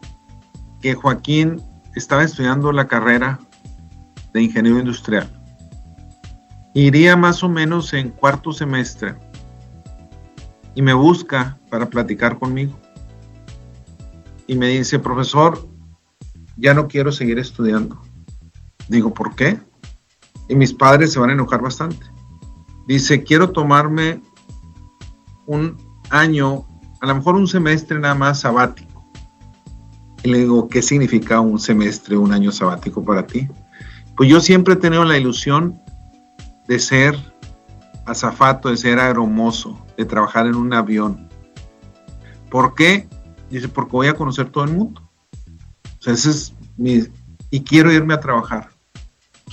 [0.81, 1.61] que Joaquín
[1.95, 3.39] estaba estudiando la carrera
[4.33, 5.31] de ingeniero industrial.
[6.75, 9.17] Iría más o menos en cuarto semestre
[10.75, 12.79] y me busca para platicar conmigo.
[14.47, 15.67] Y me dice, profesor,
[16.57, 18.01] ya no quiero seguir estudiando.
[18.89, 19.59] Digo, ¿por qué?
[20.49, 22.07] Y mis padres se van a enojar bastante.
[22.87, 24.23] Dice, quiero tomarme
[25.47, 25.77] un
[26.11, 26.65] año,
[27.01, 29.05] a lo mejor un semestre nada más sabático.
[30.23, 33.49] Y le digo, ¿qué significa un semestre, un año sabático para ti?
[34.17, 35.81] Pues yo siempre he tenido la ilusión
[36.69, 37.17] de ser
[38.07, 41.29] azafato, de ser aeromozo, de trabajar en un avión.
[42.51, 43.09] ¿Por qué?
[43.51, 45.03] Dice, porque voy a conocer todo el mundo.
[45.99, 47.03] O sea, ese es mi...
[47.51, 48.71] Y quiero irme a trabajar.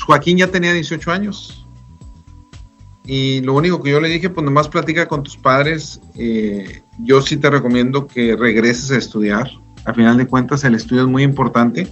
[0.06, 1.66] Joaquín ya tenía 18 años.
[3.06, 6.00] Y lo único que yo le dije, pues nomás platica con tus padres.
[6.16, 9.52] Eh, yo sí te recomiendo que regreses a estudiar.
[9.86, 11.88] A final de cuentas, el estudio es muy importante.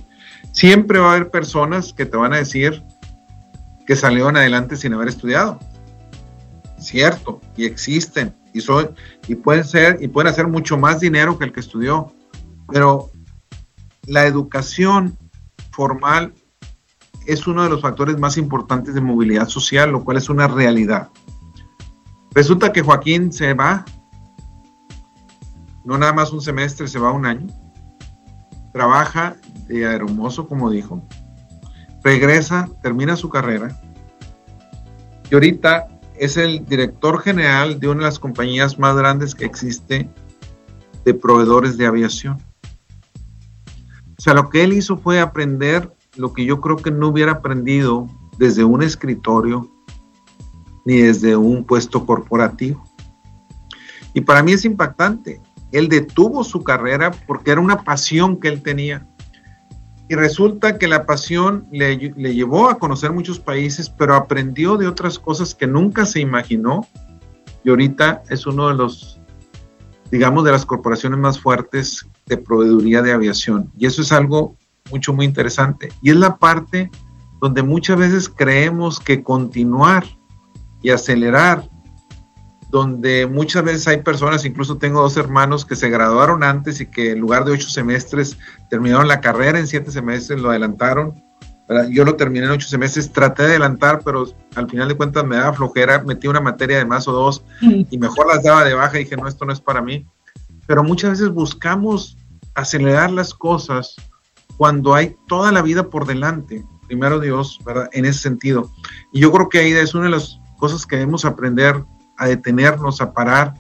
[0.54, 2.84] Siempre va a haber personas que te van a decir
[3.86, 5.60] que salieron adelante sin haber estudiado.
[6.80, 8.96] Cierto, y existen, y, son,
[9.28, 12.14] y pueden ser, y pueden hacer mucho más dinero que el que estudió.
[12.72, 13.12] Pero
[14.08, 15.18] la educación
[15.72, 16.34] formal
[17.26, 21.10] es uno de los factores más importantes de movilidad social, lo cual es una realidad.
[22.34, 23.86] Resulta que Joaquín se va,
[25.84, 27.48] no nada más un semestre, se va un año,
[28.74, 29.36] trabaja
[29.68, 31.02] de aeromozo, como dijo,
[32.04, 33.80] regresa, termina su carrera
[35.32, 40.10] y ahorita es el director general de una de las compañías más grandes que existe
[41.06, 42.38] de proveedores de aviación.
[44.18, 47.34] O sea, lo que él hizo fue aprender lo que yo creo que no hubiera
[47.34, 49.70] aprendido desde un escritorio
[50.86, 52.84] ni desde un puesto corporativo.
[54.14, 55.42] Y para mí es impactante.
[55.72, 59.08] Él detuvo su carrera porque era una pasión que él tenía.
[60.10, 64.88] Y resulta que la pasión le, le, llevó a conocer muchos países, pero aprendió de
[64.88, 66.86] otras cosas que nunca se imaginó.
[67.64, 69.22] Y ahorita es uno de los,
[70.12, 73.72] digamos, de las corporaciones más fuertes de proveeduría de aviación.
[73.78, 74.58] Y eso es algo
[74.92, 75.92] mucho, muy interesante.
[76.02, 76.92] Y es la parte
[77.42, 80.06] donde muchas veces creemos que continuar
[80.82, 81.68] y acelerar,
[82.70, 87.12] donde muchas veces hay personas, incluso tengo dos hermanos que se graduaron antes y que
[87.12, 88.38] en lugar de ocho semestres
[88.70, 91.16] terminaron la carrera en siete semestres, lo adelantaron.
[91.90, 94.26] Yo lo terminé en ocho semestres, traté de adelantar, pero
[94.56, 97.98] al final de cuentas me daba flojera, metí una materia de más o dos y
[97.98, 100.06] mejor las daba de baja y dije, no, esto no es para mí.
[100.68, 102.18] Pero muchas veces buscamos
[102.56, 103.96] acelerar las cosas
[104.62, 107.90] cuando hay toda la vida por delante, primero Dios, ¿verdad?
[107.94, 108.70] En ese sentido.
[109.12, 111.84] Y yo creo que ahí es una de las cosas que debemos aprender
[112.16, 113.56] a detenernos, a parar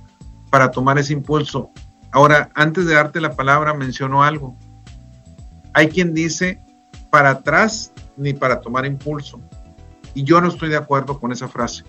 [0.52, 1.72] para tomar ese impulso.
[2.12, 4.56] Ahora, antes de darte la palabra, menciono algo.
[5.74, 6.62] Hay quien dice
[7.10, 9.42] para atrás ni para tomar impulso.
[10.14, 11.84] Y yo no estoy de acuerdo con esa frase.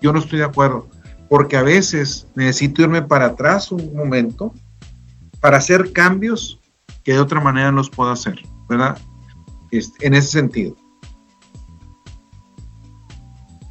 [0.00, 0.88] Yo no estoy de acuerdo,
[1.28, 4.54] porque a veces necesito irme para atrás un momento
[5.40, 6.59] para hacer cambios
[7.04, 8.98] que de otra manera no los puedo hacer, ¿verdad?
[9.70, 10.74] Este, en ese sentido.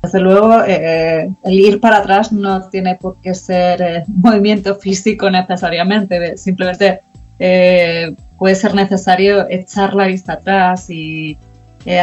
[0.02, 5.30] Desde luego, eh, el ir para atrás no tiene por qué ser eh, movimiento físico
[5.30, 7.02] necesariamente, simplemente
[7.38, 11.38] eh, puede ser necesario echar la vista atrás y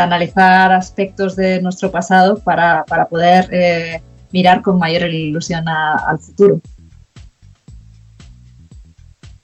[0.01, 6.61] analizar aspectos de nuestro pasado para, poder mirar con mayor ilusión al futuro.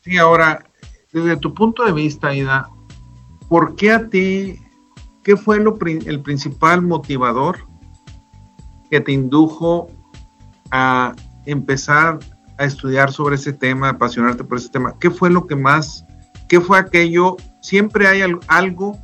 [0.00, 0.64] Sí, ahora,
[1.12, 2.70] desde tu punto de vista, Ida,
[3.48, 4.60] ¿por qué a ti,
[5.22, 7.66] qué fue lo, el principal motivador
[8.90, 9.88] que te indujo
[10.70, 11.14] a
[11.46, 12.18] empezar
[12.58, 14.94] a estudiar sobre ese tema, apasionarte por ese tema?
[14.98, 16.04] ¿Qué fue lo que más,
[16.48, 17.36] qué fue aquello?
[17.60, 18.98] Siempre hay algo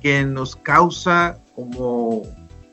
[0.00, 2.22] que nos causa como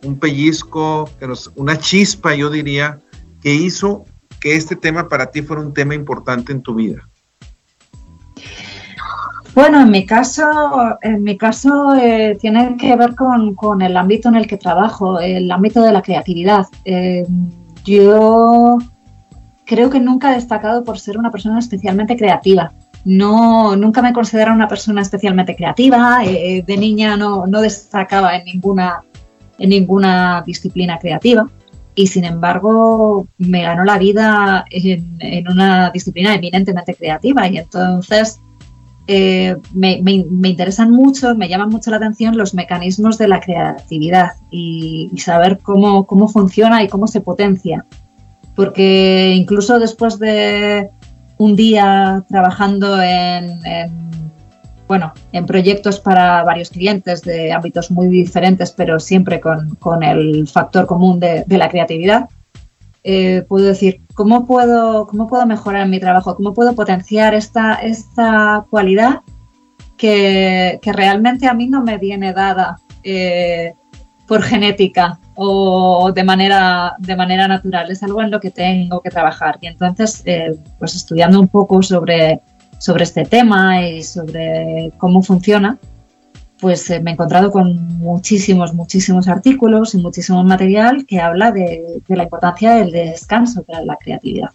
[0.03, 2.99] un pellizco, que nos, una chispa, yo diría,
[3.41, 4.05] que hizo
[4.39, 7.08] que este tema para ti fuera un tema importante en tu vida.
[9.55, 10.45] Bueno, en mi caso,
[11.01, 15.51] en mi caso eh, tiene que ver con, el ámbito en el que trabajo, el
[15.51, 16.67] ámbito de la creatividad.
[16.85, 17.25] Eh,
[17.83, 18.77] yo
[19.65, 22.71] creo que nunca he destacado por ser una persona especialmente creativa.
[23.05, 26.23] No, nunca me considero una persona especialmente creativa.
[26.23, 29.01] Eh, de niña no, destacaba en ninguna,
[29.57, 31.49] en ninguna disciplina creativa
[31.95, 38.39] y sin embargo me ganó la vida en, en, una disciplina eminentemente creativa y entonces
[39.11, 39.93] eh, me,
[40.47, 46.05] interesan mucho, me llaman mucho la atención los mecanismos de la creatividad y, saber cómo,
[46.27, 47.87] funciona y cómo se potencia.
[48.55, 50.91] Porque incluso después de
[51.39, 53.59] un día trabajando en,
[54.87, 60.85] bueno, en proyectos para varios clientes de ámbitos muy diferentes, pero siempre con, el factor
[60.85, 62.29] común de la creatividad,
[63.03, 66.35] eh, puedo decir, ¿cómo puedo, ¿cómo puedo mejorar mi trabajo?
[66.35, 69.21] ¿Cómo puedo potenciar esta, esta cualidad
[69.97, 73.73] que, realmente a mí no me viene dada eh,
[74.27, 77.89] por genética o de manera, de manera natural?
[77.89, 79.57] Es algo en lo que tengo que trabajar.
[79.61, 82.41] Y entonces, eh, pues estudiando un poco sobre,
[82.79, 85.77] sobre este tema y sobre cómo funciona,
[86.59, 92.01] pues eh, me he encontrado con muchísimos, muchísimos artículos y muchísimo material que habla de,
[92.07, 94.49] la importancia del descanso para la creatividad.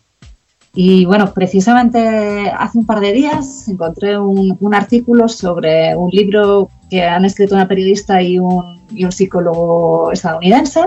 [0.77, 7.05] Y bueno, precisamente hace un par de días encontré un, artículo sobre un libro que
[7.05, 10.81] han escrito una periodista y un, psicólogo estadounidense.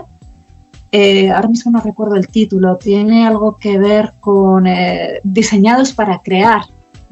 [0.91, 6.19] Eh, ahora mismo no recuerdo el título, tiene algo que ver con eh, diseñados para
[6.19, 6.61] crear,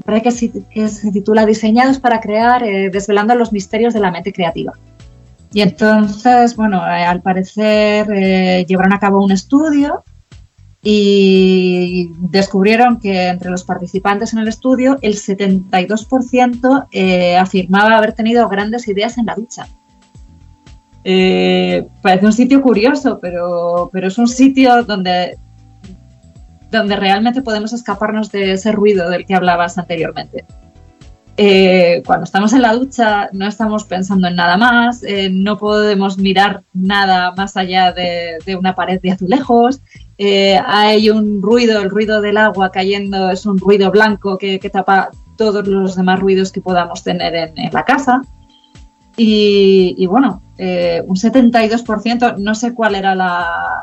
[0.03, 4.73] parece que, se titula Diseñados para crear, eh, desvelando los misterios de la mente creativa.
[5.53, 10.03] Y entonces, bueno, eh, al parecer eh, llevaron a cabo un estudio
[10.83, 16.87] y descubrieron que entre los participantes en el estudio el 72%
[17.39, 19.67] afirmaba haber tenido grandes ideas en la ducha.
[21.03, 25.37] parece un sitio curioso, pero, pero es un sitio donde
[26.75, 30.45] donde realmente podemos escaparnos de ese ruido del que hablabas anteriormente.
[31.37, 36.17] Eh, cuando estamos en la ducha no estamos pensando en nada más, eh, no podemos
[36.17, 39.81] mirar nada más allá de, una pared de azulejos,
[40.17, 45.09] eh, hay un ruido, el ruido del agua cayendo es un ruido blanco que, tapa
[45.37, 48.21] todos los demás ruidos que podamos tener en, la casa.
[49.17, 53.13] Y, bueno, eh, un 72%, no sé cuál era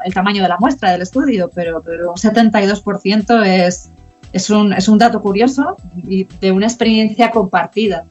[0.04, 3.90] el tamaño de la muestra del estudio, pero, pero un 72% es,
[4.32, 8.06] es, un, es un dato curioso y de una experiencia compartida,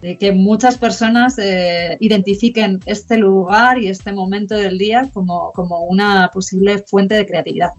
[0.00, 5.80] de que muchas personas eh, identifiquen este lugar y este momento del día como, como
[5.82, 7.70] una posible fuente de creatividad.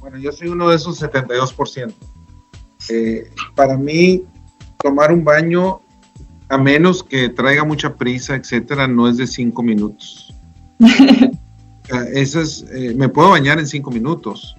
[0.00, 1.92] Bueno, yo soy uno de esos 72%.
[2.90, 4.24] Eh, para mí,
[4.82, 5.80] tomar un baño
[6.52, 10.34] a menos que traiga mucha prisa, etcétera, no es de cinco minutos.
[12.12, 14.54] Eso es, eh, me puedo bañar en cinco minutos,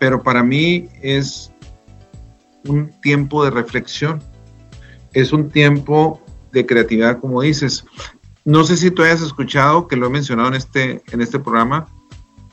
[0.00, 1.52] pero para mí es
[2.66, 4.22] un tiempo de reflexión,
[5.12, 7.84] es un tiempo de creatividad, como dices.
[8.46, 11.88] No sé si tú hayas escuchado, que lo he mencionado en este, en este programa,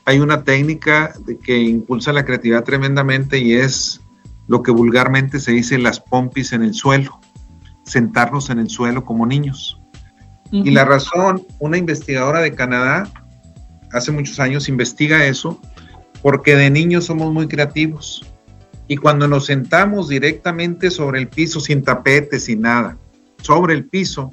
[0.04, 4.02] hay una técnica de que impulsa la creatividad tremendamente y es
[4.48, 7.19] lo que vulgarmente se dice las pompis en el suelo
[7.84, 9.80] sentarnos en el suelo como niños.
[10.52, 13.08] Y la razón, una investigadora de Canadá
[13.92, 15.60] hace muchos años investiga eso,
[16.22, 18.26] porque de niños somos muy creativos.
[18.88, 22.98] Y cuando nos sentamos directamente sobre el piso, sin tapete, sin nada,
[23.40, 24.32] sobre el piso,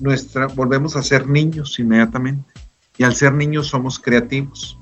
[0.00, 2.52] nuestra, volvemos a ser niños inmediatamente.
[2.96, 4.76] Y al ser niños somos creativos.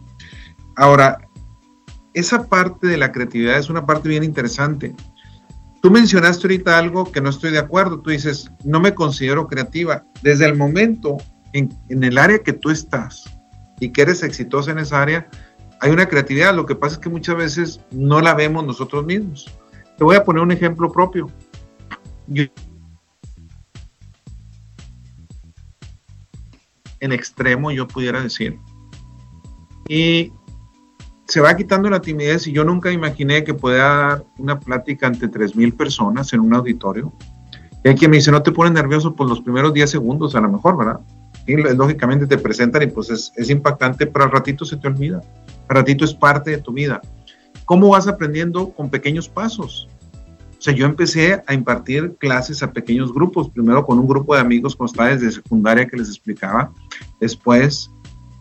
[0.75, 1.19] Ahora,
[2.15, 4.95] esa parte de la creatividad es una parte bien interesante.
[5.83, 8.01] Tú mencionaste ahorita algo que no estoy de acuerdo.
[8.01, 10.05] Tú dices, no me considero creativa.
[10.23, 11.17] Desde el momento
[11.53, 13.25] en, en el área que tú estás
[13.79, 15.29] y que eres exitosa en esa área,
[15.81, 16.55] hay una creatividad.
[16.55, 19.47] Lo que pasa es que muchas veces no la vemos nosotros mismos.
[19.97, 21.31] Te voy a poner un ejemplo propio.
[27.01, 28.59] en extremo, yo pudiera decir.
[29.89, 30.33] Y
[31.27, 35.29] se va quitando la timidez y yo nunca imaginé que pueda dar una plática ante
[35.29, 37.13] 3.000 personas en un auditorio.
[37.85, 40.41] Y hay quien me dice, no te pones nervioso por los primeros 10 segundos, a
[40.41, 41.01] lo mejor, ¿verdad?
[41.47, 45.21] Y lógicamente te presentan y pues es, impactante, pero al ratito se te olvida.
[45.69, 47.01] Al ratito es parte de tu vida.
[47.65, 49.89] ¿Cómo vas aprendiendo con pequeños pasos?
[50.59, 54.41] O sea, yo empecé a impartir clases a pequeños grupos, primero con un grupo de
[54.41, 56.73] amigos con desde secundaria que les explicaba,
[57.21, 57.91] después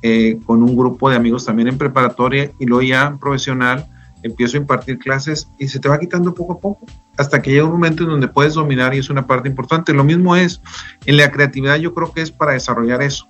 [0.08, 3.88] eh, con un grupo de amigos también en preparatoria y luego ya profesional
[4.22, 6.86] empiezo a impartir clases y se te va quitando poco a poco
[7.18, 9.94] hasta que llega un momento en donde puedes dominar y es una parte importante.
[9.94, 10.62] Lo mismo es
[11.08, 13.28] en la creatividad, yo creo que es para desarrollar eso.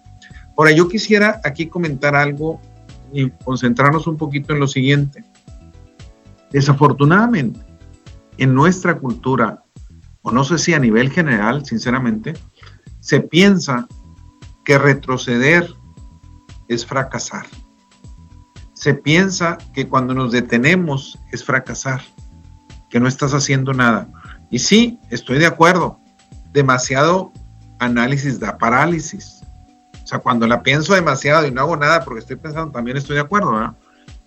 [0.58, 2.60] Ahora, yo quisiera aquí comentar algo
[3.14, 5.24] y concentrarnos un poquito en lo siguiente.
[6.52, 7.62] Desafortunadamente,
[8.38, 9.64] en nuestra cultura,
[10.24, 12.34] o no sé si a nivel general, sinceramente,
[13.00, 13.88] se piensa
[14.66, 15.74] que retroceder
[16.68, 17.46] es fracasar.
[18.74, 22.02] Se piensa que cuando nos detenemos es fracasar,
[22.90, 24.08] que no estás haciendo nada.
[24.50, 26.00] Y sí, estoy de acuerdo,
[26.52, 27.32] demasiado
[27.80, 29.42] análisis da parálisis.
[30.04, 33.16] O sea, cuando la pienso demasiado y no hago nada porque estoy pensando, también estoy
[33.16, 33.76] de acuerdo.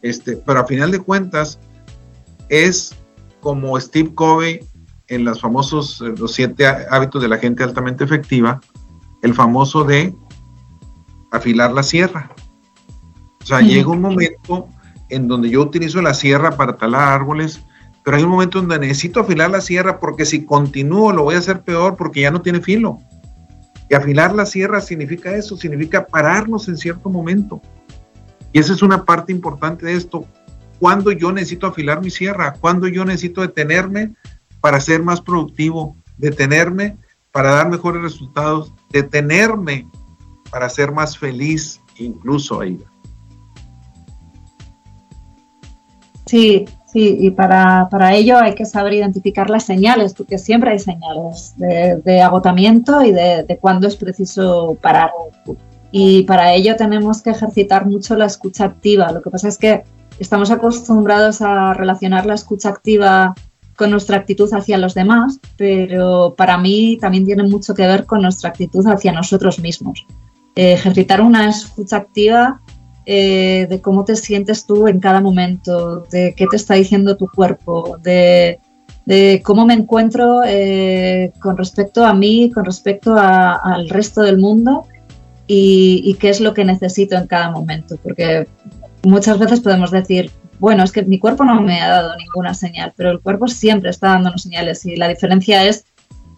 [0.02, 1.58] Este, pero a final de cuentas
[2.48, 2.94] es
[3.40, 4.60] como Steve Covey
[5.08, 8.60] en los famosos eh, los siete hábitos de la gente altamente efectiva,
[9.22, 10.14] el famoso de
[11.30, 12.30] afilar la sierra.
[13.42, 14.68] O sea, llega un momento
[15.08, 17.62] en donde yo utilizo la sierra para talar árboles,
[18.04, 21.38] pero hay un momento donde necesito afilar la sierra porque si continúo lo voy a
[21.38, 22.98] hacer peor porque ya no tiene filo.
[23.88, 27.62] Y afilar la sierra significa eso, significa pararnos en cierto momento.
[28.52, 30.26] Y esa es una parte importante de esto
[30.78, 34.14] cuándo yo necesito afilar mi sierra, cuándo yo necesito detenerme
[34.60, 36.96] para ser más productivo, detenerme
[37.32, 39.86] para dar mejores resultados, detenerme
[40.50, 42.78] para ser más feliz, incluso ahí.
[46.26, 51.54] Sí, sí, y para, ello hay que saber identificar las señales, porque siempre hay señales
[51.56, 55.10] de, agotamiento y de, de cuándo es preciso parar.
[55.90, 59.10] Y para ello tenemos que ejercitar mucho la escucha activa.
[59.10, 59.84] Lo que pasa es que
[60.18, 63.34] estamos acostumbrados a relacionar la escucha activa
[63.78, 68.22] con nuestra actitud hacia los demás, pero para mí también tiene mucho que ver con
[68.22, 70.04] nuestra actitud hacia nosotros mismos.
[70.58, 72.60] Eh, ejercitar una escucha activa
[73.06, 77.28] eh, de cómo te sientes tú en cada momento, de qué te está diciendo tu
[77.28, 78.58] cuerpo, de,
[79.44, 84.84] cómo me encuentro eh, con respecto a mí, con respecto al resto del mundo
[85.46, 87.94] y, y, qué es lo que necesito en cada momento.
[88.02, 88.48] Porque
[89.04, 92.92] muchas veces podemos decir, bueno, es que mi cuerpo no me ha dado ninguna señal,
[92.96, 95.84] pero el cuerpo siempre está dándonos señales y la diferencia es,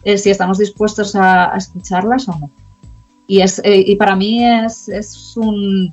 [0.04, 2.50] si estamos dispuestos a, escucharlas o no.
[3.31, 5.93] Y, es, eh, y para mí es, es, un,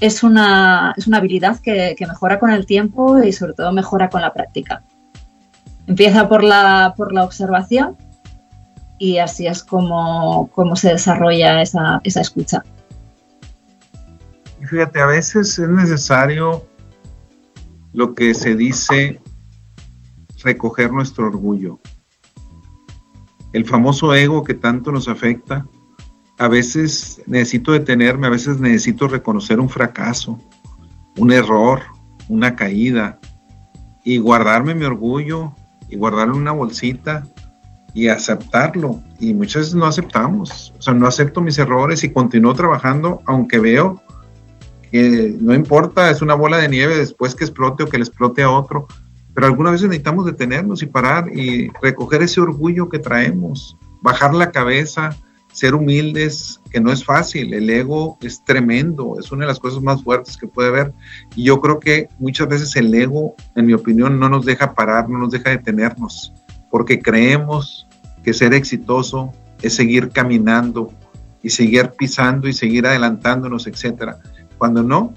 [0.00, 4.20] es, una, es una habilidad que, mejora con el tiempo y sobre todo mejora con
[4.20, 4.82] la práctica.
[5.86, 7.96] Empieza por la, por la observación
[8.98, 12.64] y así es como, como se desarrolla esa, esa escucha.
[14.60, 16.66] Y fíjate, a veces es necesario
[17.92, 19.20] lo que se dice
[20.42, 21.78] recoger nuestro orgullo.
[23.52, 25.64] El famoso ego que tanto nos afecta,
[26.42, 30.40] a veces necesito detenerme, a veces necesito reconocer un fracaso,
[31.16, 31.82] un error,
[32.28, 33.20] una caída,
[34.02, 35.54] y guardarme mi orgullo
[35.88, 37.28] y guardarle una bolsita
[37.94, 39.00] y aceptarlo.
[39.20, 43.60] Y muchas veces no aceptamos, o sea, no acepto mis errores y continúo trabajando, aunque
[43.60, 44.02] veo
[44.90, 48.42] que no importa, es una bola de nieve después que explote o que le explote
[48.42, 48.88] a otro,
[49.32, 54.50] pero algunas veces necesitamos detenernos y parar y recoger ese orgullo que traemos, bajar la
[54.50, 55.16] cabeza,
[55.52, 59.82] ser humildes, que no es fácil, el ego es tremendo, es una de las cosas
[59.82, 60.92] más fuertes que puede haber
[61.36, 65.08] y yo creo que muchas veces el ego, en mi opinión, no nos deja parar,
[65.08, 66.32] no nos deja detenernos,
[66.70, 67.86] porque creemos
[68.24, 70.92] que ser exitoso es seguir caminando
[71.42, 74.18] y seguir pisando y seguir adelantándonos, etcétera.
[74.58, 75.14] Cuando no,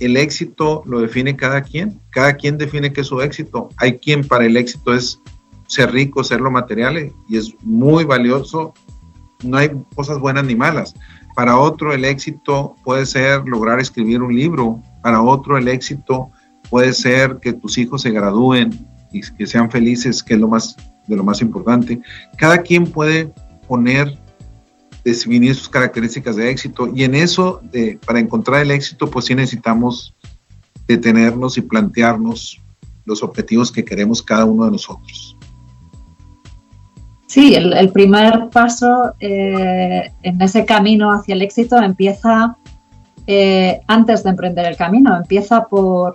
[0.00, 2.00] el éxito lo define cada quien.
[2.10, 3.70] Cada quien define qué es su éxito.
[3.78, 5.20] Hay quien para el éxito es
[5.66, 8.74] ser rico, ser lo material, y es muy valioso.
[9.42, 10.94] No hay cosas buenas ni malas.
[11.34, 16.30] Para otro el éxito puede ser lograr escribir un libro, para otro el éxito
[16.70, 20.76] puede ser que tus hijos se gradúen y que sean felices, que es lo más
[21.06, 22.00] de lo más importante.
[22.36, 23.32] Cada quien puede
[23.68, 24.18] poner
[25.04, 29.34] definir sus características de éxito y en eso, de, para encontrar el éxito, pues sí
[29.34, 30.14] necesitamos
[30.88, 32.60] detenernos y plantearnos
[33.04, 35.35] los objetivos que queremos cada uno de nosotros.
[37.26, 42.56] Sí, el, primer paso eh, en ese camino hacia el éxito empieza
[43.26, 46.14] eh, antes de emprender el camino, empieza por,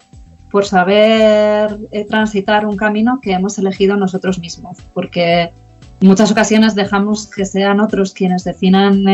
[0.50, 5.52] por saber eh, transitar un camino que hemos elegido nosotros mismos, porque
[6.00, 9.06] en muchas ocasiones dejamos que sean otros quienes definan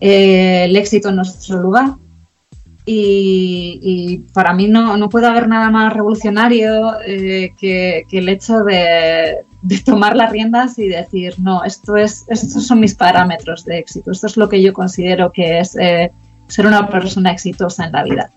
[0.00, 1.96] el éxito en nuestro lugar.
[2.86, 9.38] Y, para mí no, no, puede haber nada más revolucionario que, el hecho de,
[9.84, 14.26] tomar las riendas y decir, no, esto es, estos son mis parámetros de éxito, esto
[14.26, 16.10] es lo que yo considero que es eh,
[16.48, 18.30] ser una persona exitosa en la vida.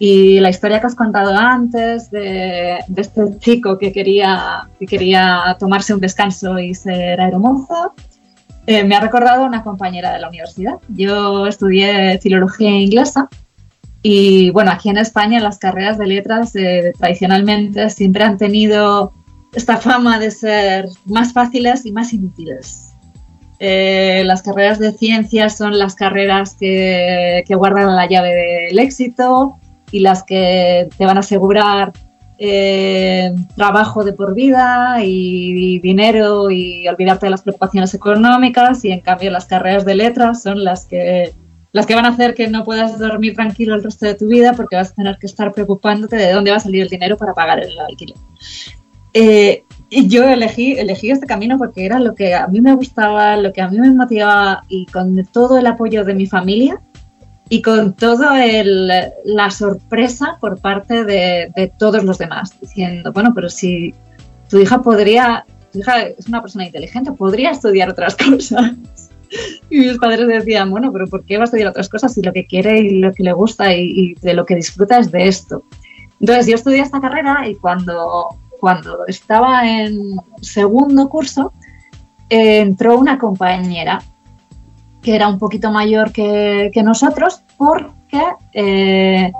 [0.00, 5.92] Y la historia que has contado antes de, este chico que quería, que quería tomarse
[5.92, 7.94] un descanso y ser aeromozo,
[8.66, 10.74] eh, me ha recordado una compañera de la universidad.
[10.88, 13.28] Yo estudié filología inglesa
[14.02, 19.12] y bueno, aquí en España las carreras de letras eh, tradicionalmente siempre han tenido
[19.58, 22.94] esta fama de ser más fáciles y más inútiles.
[23.58, 29.58] Eh, las carreras de ciencias son las carreras que, guardan la llave del éxito
[29.90, 31.92] y las que te van a asegurar
[32.38, 39.00] eh, trabajo de por vida y, dinero y olvidarte de las preocupaciones económicas y en
[39.00, 41.32] cambio las carreras de letras son las que
[41.72, 44.52] las que van a hacer que no puedas dormir tranquilo el resto de tu vida
[44.52, 47.34] porque vas a tener que estar preocupándote de dónde va a salir el dinero para
[47.34, 48.16] pagar el alquiler.
[49.20, 53.36] Eh, y yo elegí, elegí este camino porque era lo que a mí me gustaba,
[53.36, 56.80] lo que a mí me motivaba y con todo el apoyo de mi familia
[57.48, 58.38] y con toda
[59.24, 63.92] la sorpresa por parte de, de, todos los demás, diciendo, bueno, pero si
[64.48, 68.72] tu hija podría, tu hija es una persona inteligente, podría estudiar otras cosas.
[69.68, 72.32] Y mis padres decían, bueno, pero ¿por qué va a estudiar otras cosas si lo
[72.32, 75.64] que quiere y lo que le gusta y, de lo que disfruta es de esto?
[76.20, 78.28] Entonces yo estudié esta carrera y cuando,
[78.58, 81.52] cuando estaba en segundo curso
[82.30, 84.02] eh, entró una compañera
[85.02, 89.32] que era un poquito mayor que, nosotros porque, eh,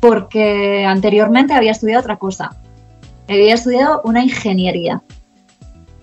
[0.00, 2.56] porque anteriormente había estudiado otra cosa.
[3.28, 5.02] Había estudiado una ingeniería.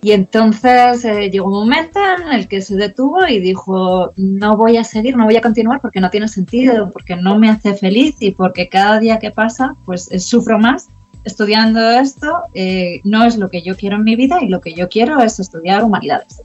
[0.02, 4.78] Y entonces eh, llegó un momento en el que se detuvo y dijo, no voy
[4.78, 8.16] a seguir, no voy a continuar porque no tiene sentido, porque no me hace feliz
[8.20, 10.88] y porque cada día que pasa, pues sufro más
[11.28, 12.42] estudiando esto.
[12.54, 15.20] Eh, no es lo que yo quiero en mi vida y lo que yo quiero
[15.20, 16.42] es estudiar humanidades.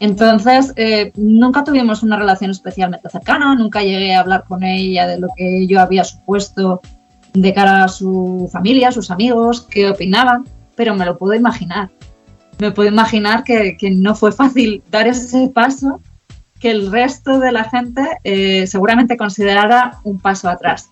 [0.00, 0.74] Entonces,
[1.16, 5.66] nunca tuvimos una relación especialmente cercana, nunca llegué a hablar con ella de lo que
[5.66, 6.82] yo había supuesto
[7.32, 10.44] de cara a su familia, sus amigos, qué opinaban,
[10.74, 11.90] pero me lo puedo imaginar
[12.58, 16.00] me puedo imaginar que, no fue fácil dar ese paso
[16.60, 20.90] que el resto de la gente eh, seguramente considerara un paso atrás.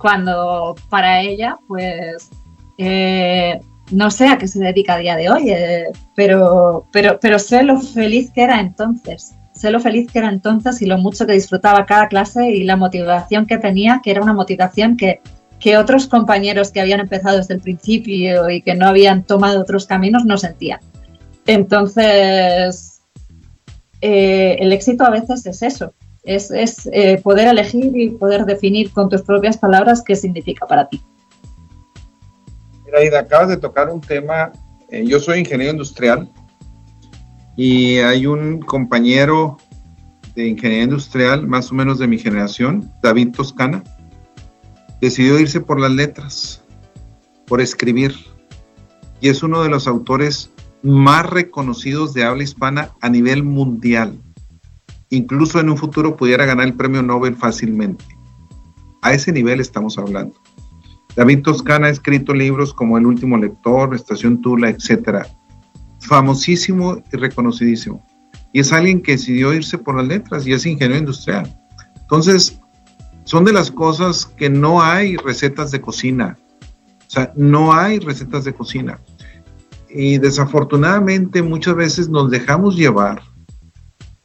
[0.00, 2.30] Cuando para ella, pues,
[2.78, 5.86] eh, no sé a qué se dedica a día de hoy, eh,
[6.16, 9.34] pero, pero, pero sé lo feliz que era entonces.
[9.52, 12.76] Sé lo feliz que era entonces y lo mucho que disfrutaba cada clase y la
[12.76, 15.20] motivación que tenía, que era una motivación que
[15.60, 19.86] que otros compañeros que habían empezado desde el principio y que no habían tomado otros
[19.86, 20.80] caminos no sentían.
[21.46, 23.02] Entonces,
[24.00, 25.92] eh, el éxito a veces es eso,
[26.24, 31.00] es, eh, poder elegir y poder definir con tus propias palabras qué significa para ti.
[32.84, 34.52] Mira, Ida, acabas de tocar un tema,
[34.90, 36.28] eh, yo soy ingeniero industrial
[37.56, 39.56] y hay un compañero
[40.34, 43.82] de ingeniería industrial, más o menos de mi generación, David Toscana,
[45.00, 46.62] decidió irse por las letras,
[47.46, 48.14] por escribir,
[49.20, 50.50] y es uno de los autores
[50.82, 54.18] más reconocidos de habla hispana a nivel mundial.
[55.10, 58.04] Incluso en un futuro pudiera ganar el premio Nobel fácilmente.
[59.02, 60.40] A ese nivel estamos hablando.
[61.16, 65.26] David Toscana ha escrito libros como El último lector, Estación Tula, etc.
[66.00, 68.06] Famosísimo y reconocidísimo.
[68.52, 71.56] Y es alguien que decidió irse por las letras y es ingeniero industrial.
[72.00, 72.60] Entonces,
[73.24, 76.38] son de las cosas que no hay recetas de cocina.
[77.06, 79.00] O sea, no hay recetas de cocina.
[79.88, 83.22] Y desafortunadamente muchas veces nos dejamos llevar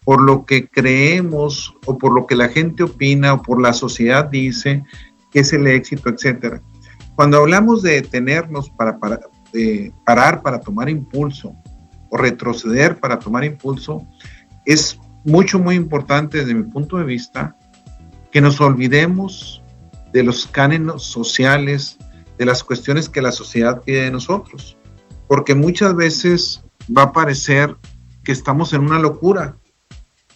[0.05, 4.25] por lo que creemos o por lo que la gente opina o por la sociedad
[4.25, 4.83] dice
[5.31, 6.61] que es el éxito, etcétera.
[7.15, 8.99] Cuando hablamos de detenernos para,
[10.05, 11.55] parar para tomar impulso
[12.09, 14.05] o retroceder para tomar impulso,
[14.65, 17.57] es mucho, muy importante desde mi punto de vista
[18.31, 19.63] que nos olvidemos
[20.13, 21.97] de los cánones sociales,
[22.37, 24.77] de las cuestiones que la sociedad pide de nosotros,
[25.27, 26.63] porque muchas veces
[26.95, 27.75] va a parecer
[28.23, 29.57] que estamos en una locura,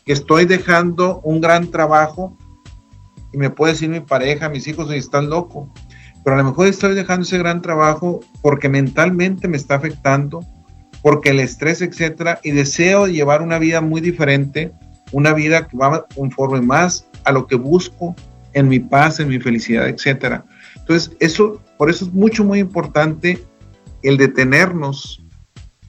[0.06, 2.38] que estoy dejando un gran trabajo
[3.32, 5.72] y me puede decir mi pareja, mis hijos, están loco,
[6.24, 10.45] pero a lo mejor estoy dejando ese gran trabajo porque mentalmente me está afectando,
[11.02, 14.72] porque el estrés, etcétera, y deseo llevar una vida muy diferente,
[15.12, 18.16] una vida que va conforme más a lo que busco
[18.54, 20.45] en mi paz, en mi felicidad, etcétera.
[20.76, 23.43] Entonces, eso, por eso es mucho, muy importante
[24.02, 25.24] el detenernos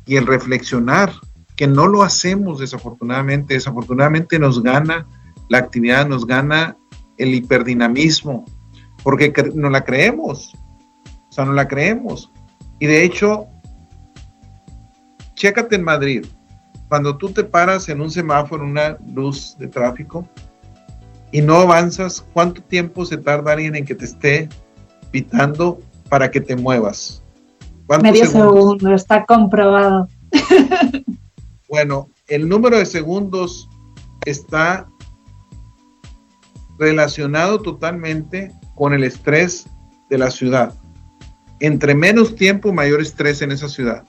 [0.07, 1.13] y el reflexionar,
[1.61, 5.07] que no lo hacemos desafortunadamente, desafortunadamente nos gana
[5.51, 6.79] la actividad, nos gana
[7.19, 8.47] el hiperdinamismo,
[9.03, 10.55] porque no la creemos,
[11.29, 12.33] o sea, no la creemos.
[12.79, 13.45] Y de hecho,
[15.35, 16.25] chécate en Madrid,
[16.89, 20.27] cuando tú te paras en un semáforo, en una luz de tráfico,
[21.31, 24.49] y no avanzas, ¿cuánto tiempo se tarda alguien en que te esté
[25.11, 27.23] pitando para que te muevas?
[28.01, 30.09] Medio segundo, está comprobado.
[31.71, 33.71] bueno, el número de segundos
[34.27, 34.89] está
[36.79, 39.68] relacionado totalmente con el estrés
[40.11, 40.75] de la ciudad.
[41.61, 44.05] Entre menos tiempo, mayor estrés en esa ciudad.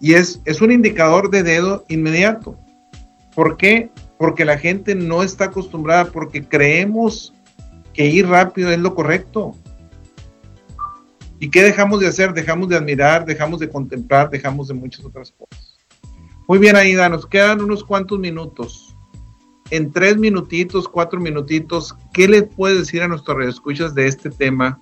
[0.00, 2.58] Y es, es un indicador de dedo inmediato.
[3.36, 3.92] ¿Por qué?
[4.18, 7.32] Porque la gente no está acostumbrada, porque creemos
[7.94, 9.54] que ir rápido es lo correcto.
[11.38, 12.32] ¿Y qué dejamos de hacer?
[12.32, 15.77] Dejamos de admirar, dejamos de contemplar, dejamos de muchas otras cosas.
[16.48, 18.96] Muy bien, Aida, nos quedan unos cuantos minutos.
[19.70, 24.80] En tres minutitos, cuatro minutitos, ¿qué le puedes decir a nuestros redescuchas de este tema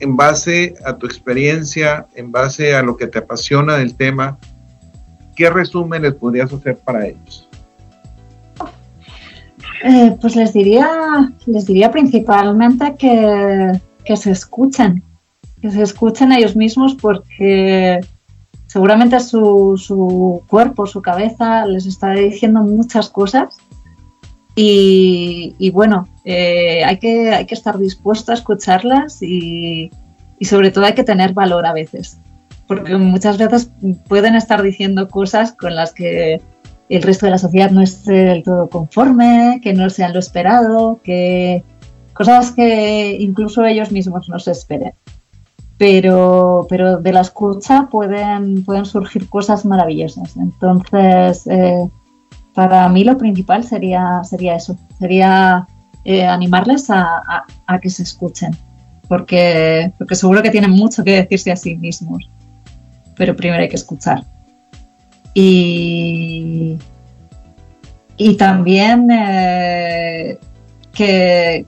[0.00, 4.36] en base a tu experiencia, en base a lo que te apasiona del tema?
[5.36, 7.48] ¿Qué resumen les podrías hacer para ellos?
[9.84, 10.90] Eh, pues les diría,
[11.46, 15.04] les diría principalmente que, que se escuchen,
[15.62, 18.00] que se escuchen a ellos mismos porque
[18.70, 23.56] seguramente su, su, cuerpo, su cabeza les está diciendo muchas cosas.
[24.54, 29.90] Y, bueno, eh, hay, que, hay que estar dispuesto a escucharlas y,
[30.38, 32.20] y sobre todo hay que tener valor a veces,
[32.68, 33.72] porque muchas veces
[34.06, 36.40] pueden estar diciendo cosas con las que
[36.90, 41.00] el resto de la sociedad no esté del todo conforme, que no sean lo esperado,
[41.02, 41.64] que
[42.12, 44.92] cosas que incluso ellos mismos no se esperen
[45.80, 50.36] pero, pero de la escucha pueden, pueden surgir cosas maravillosas.
[50.36, 51.88] Entonces, eh,
[52.52, 55.66] para mí lo principal sería, sería eso, sería
[56.04, 57.46] eh, animarles a,
[57.80, 58.54] que se escuchen,
[59.08, 62.30] porque, porque seguro que tienen mucho que decirse a sí mismos,
[63.16, 64.22] pero primero hay que escuchar.
[65.32, 66.76] Y,
[68.18, 70.38] y también eh,
[70.92, 71.64] que,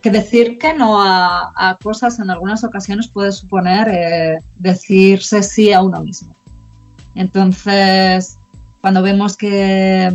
[0.00, 5.82] que decir que no a, cosas en algunas ocasiones puede suponer eh, decirse sí a
[5.82, 6.34] uno mismo.
[7.14, 8.38] Entonces,
[8.80, 10.12] cuando vemos que,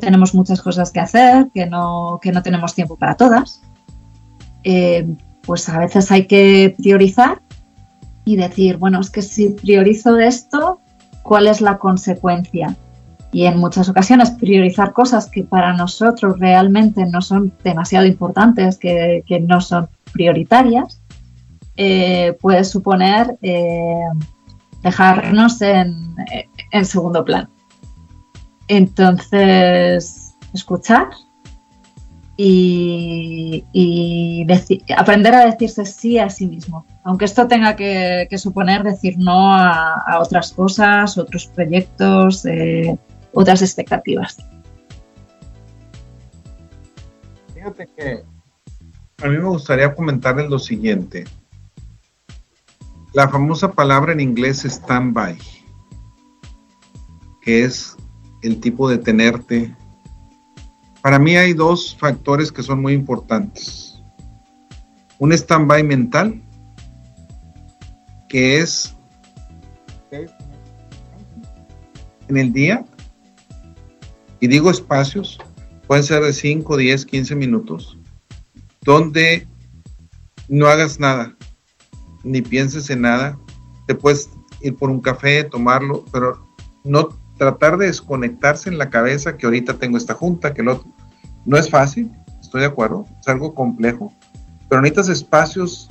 [0.00, 3.62] tenemos muchas cosas que hacer, que no, que no tenemos tiempo para todas,
[4.64, 5.08] eh,
[5.42, 7.40] pues a veces hay que priorizar
[8.26, 10.80] y decir, bueno, es que si priorizo esto,
[11.22, 12.76] ¿cuál es la consecuencia?
[13.36, 19.22] Y en muchas ocasiones priorizar cosas que para nosotros realmente no son demasiado importantes, que,
[19.46, 21.02] no son prioritarias,
[21.76, 24.08] eh, puede suponer eh,
[24.82, 26.14] dejarnos en,
[26.84, 27.50] segundo plano.
[28.68, 31.08] Entonces, escuchar
[32.38, 34.46] y,
[34.96, 40.20] aprender a decirse sí a sí mismo, aunque esto tenga que, suponer decir no a,
[40.20, 42.98] otras cosas, otros proyectos, eh,
[43.36, 44.38] otras expectativas.
[47.52, 48.24] Fíjate que
[49.22, 51.24] a mí me gustaría comentarles lo siguiente.
[53.12, 55.36] La famosa palabra en inglés stand-by,
[57.42, 57.94] que es
[58.42, 59.76] el tipo de tenerte.
[61.02, 64.02] Para mí hay dos factores que son muy importantes.
[65.18, 66.42] Un stand-by mental,
[68.30, 68.96] que es
[72.28, 72.84] en el día
[74.40, 75.38] y digo espacios,
[75.86, 77.98] pueden ser de 5, 10, 15 minutos,
[78.82, 79.46] donde
[80.48, 81.36] no hagas nada,
[82.22, 83.38] ni pienses en nada.
[83.86, 84.30] Te puedes
[84.60, 86.46] ir por un café, tomarlo, pero
[86.84, 87.08] no
[87.38, 90.90] tratar de desconectarse en la cabeza que ahorita tengo esta junta, que el otro.
[91.44, 92.10] No es fácil,
[92.40, 94.12] estoy de acuerdo, es algo complejo,
[94.68, 95.88] pero necesitas espacios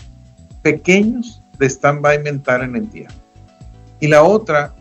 [0.63, 3.07] pequeños de stand-by mental en el día.
[3.99, 4.75] Y la otra,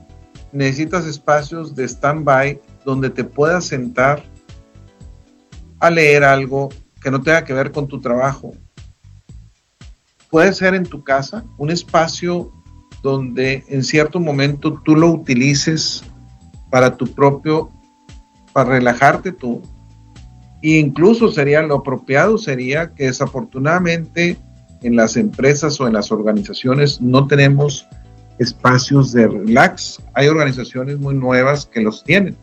[0.52, 4.22] necesitas espacios de stand-by donde te puedas sentar
[5.80, 6.68] a leer algo
[7.02, 8.52] que no tenga que ver con tu trabajo.
[10.30, 12.52] Puede ser en tu casa un espacio
[13.02, 16.02] donde en cierto momento tú lo utilices
[16.70, 17.68] para tu propio,
[18.52, 19.62] para relajarte tú.
[20.62, 24.38] E incluso sería lo apropiado, sería que desafortunadamente
[24.82, 27.86] en las empresas o en las organizaciones no tenemos
[28.38, 30.00] espacios de relax.
[30.14, 32.36] Hay organizaciones muy nuevas que los tienen,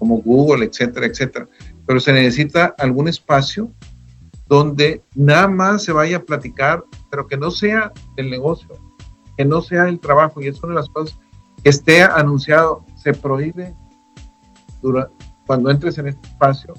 [0.00, 1.46] como Google, etcétera, etcétera.
[1.86, 3.70] Pero se necesita algún espacio
[4.48, 8.70] donde nada más se vaya a platicar, pero que no sea el negocio,
[9.36, 10.40] que no sea el trabajo.
[10.40, 11.16] Y es una de las cosas
[11.62, 12.84] que esté anunciado.
[12.96, 13.76] Se prohíbe
[15.46, 16.74] cuando entres en este espacio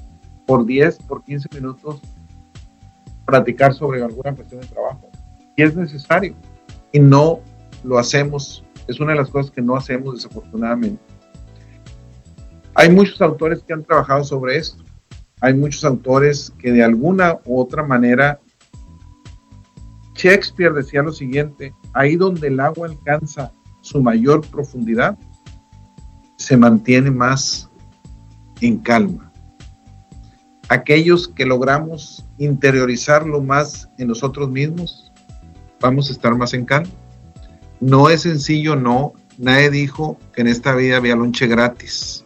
[0.48, 2.02] por 10, por 15 minutos
[3.26, 5.10] platicar sobre alguna cuestión de trabajo.
[5.56, 6.36] Y es necesario.
[6.92, 7.40] Y no
[7.84, 8.66] lo hacemos.
[8.88, 11.11] Es una de las cosas que no hacemos desafortunadamente.
[12.82, 14.84] Hay muchos autores que han trabajado sobre esto.
[15.40, 18.40] Hay muchos autores que de alguna u otra manera,
[20.16, 23.52] Shakespeare decía lo siguiente, ahí donde el agua alcanza
[23.82, 25.16] su mayor profundidad,
[26.38, 27.70] se mantiene más
[28.62, 29.32] en calma.
[30.68, 35.12] Aquellos que logramos interiorizarlo más en nosotros mismos,
[35.80, 36.90] vamos a estar más en calma.
[37.80, 39.14] No es sencillo, no.
[39.38, 42.21] Nadie dijo que en esta vida había lonche gratis.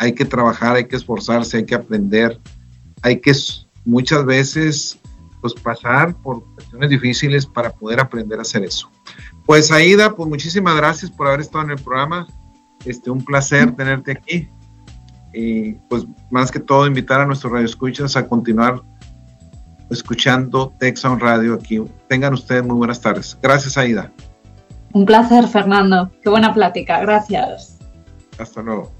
[0.00, 2.40] Hay que trabajar, hay que esforzarse, hay que aprender.
[3.02, 3.32] Hay que
[3.84, 4.98] muchas veces
[5.42, 8.90] pues pasar por cuestiones difíciles para poder aprender a hacer eso.
[9.44, 12.26] Pues Aida, pues muchísimas gracias por haber estado en el programa.
[12.86, 14.48] Este, un placer tenerte aquí.
[15.34, 18.82] Y pues más que todo invitar a nuestros radioescuchas a continuar
[19.90, 21.82] escuchando Texan Radio aquí.
[22.08, 23.36] Tengan ustedes muy buenas tardes.
[23.42, 24.10] Gracias, Aida.
[24.94, 26.10] Un placer, Fernando.
[26.22, 27.00] Qué buena plática.
[27.00, 27.78] Gracias.
[28.38, 28.99] Hasta luego.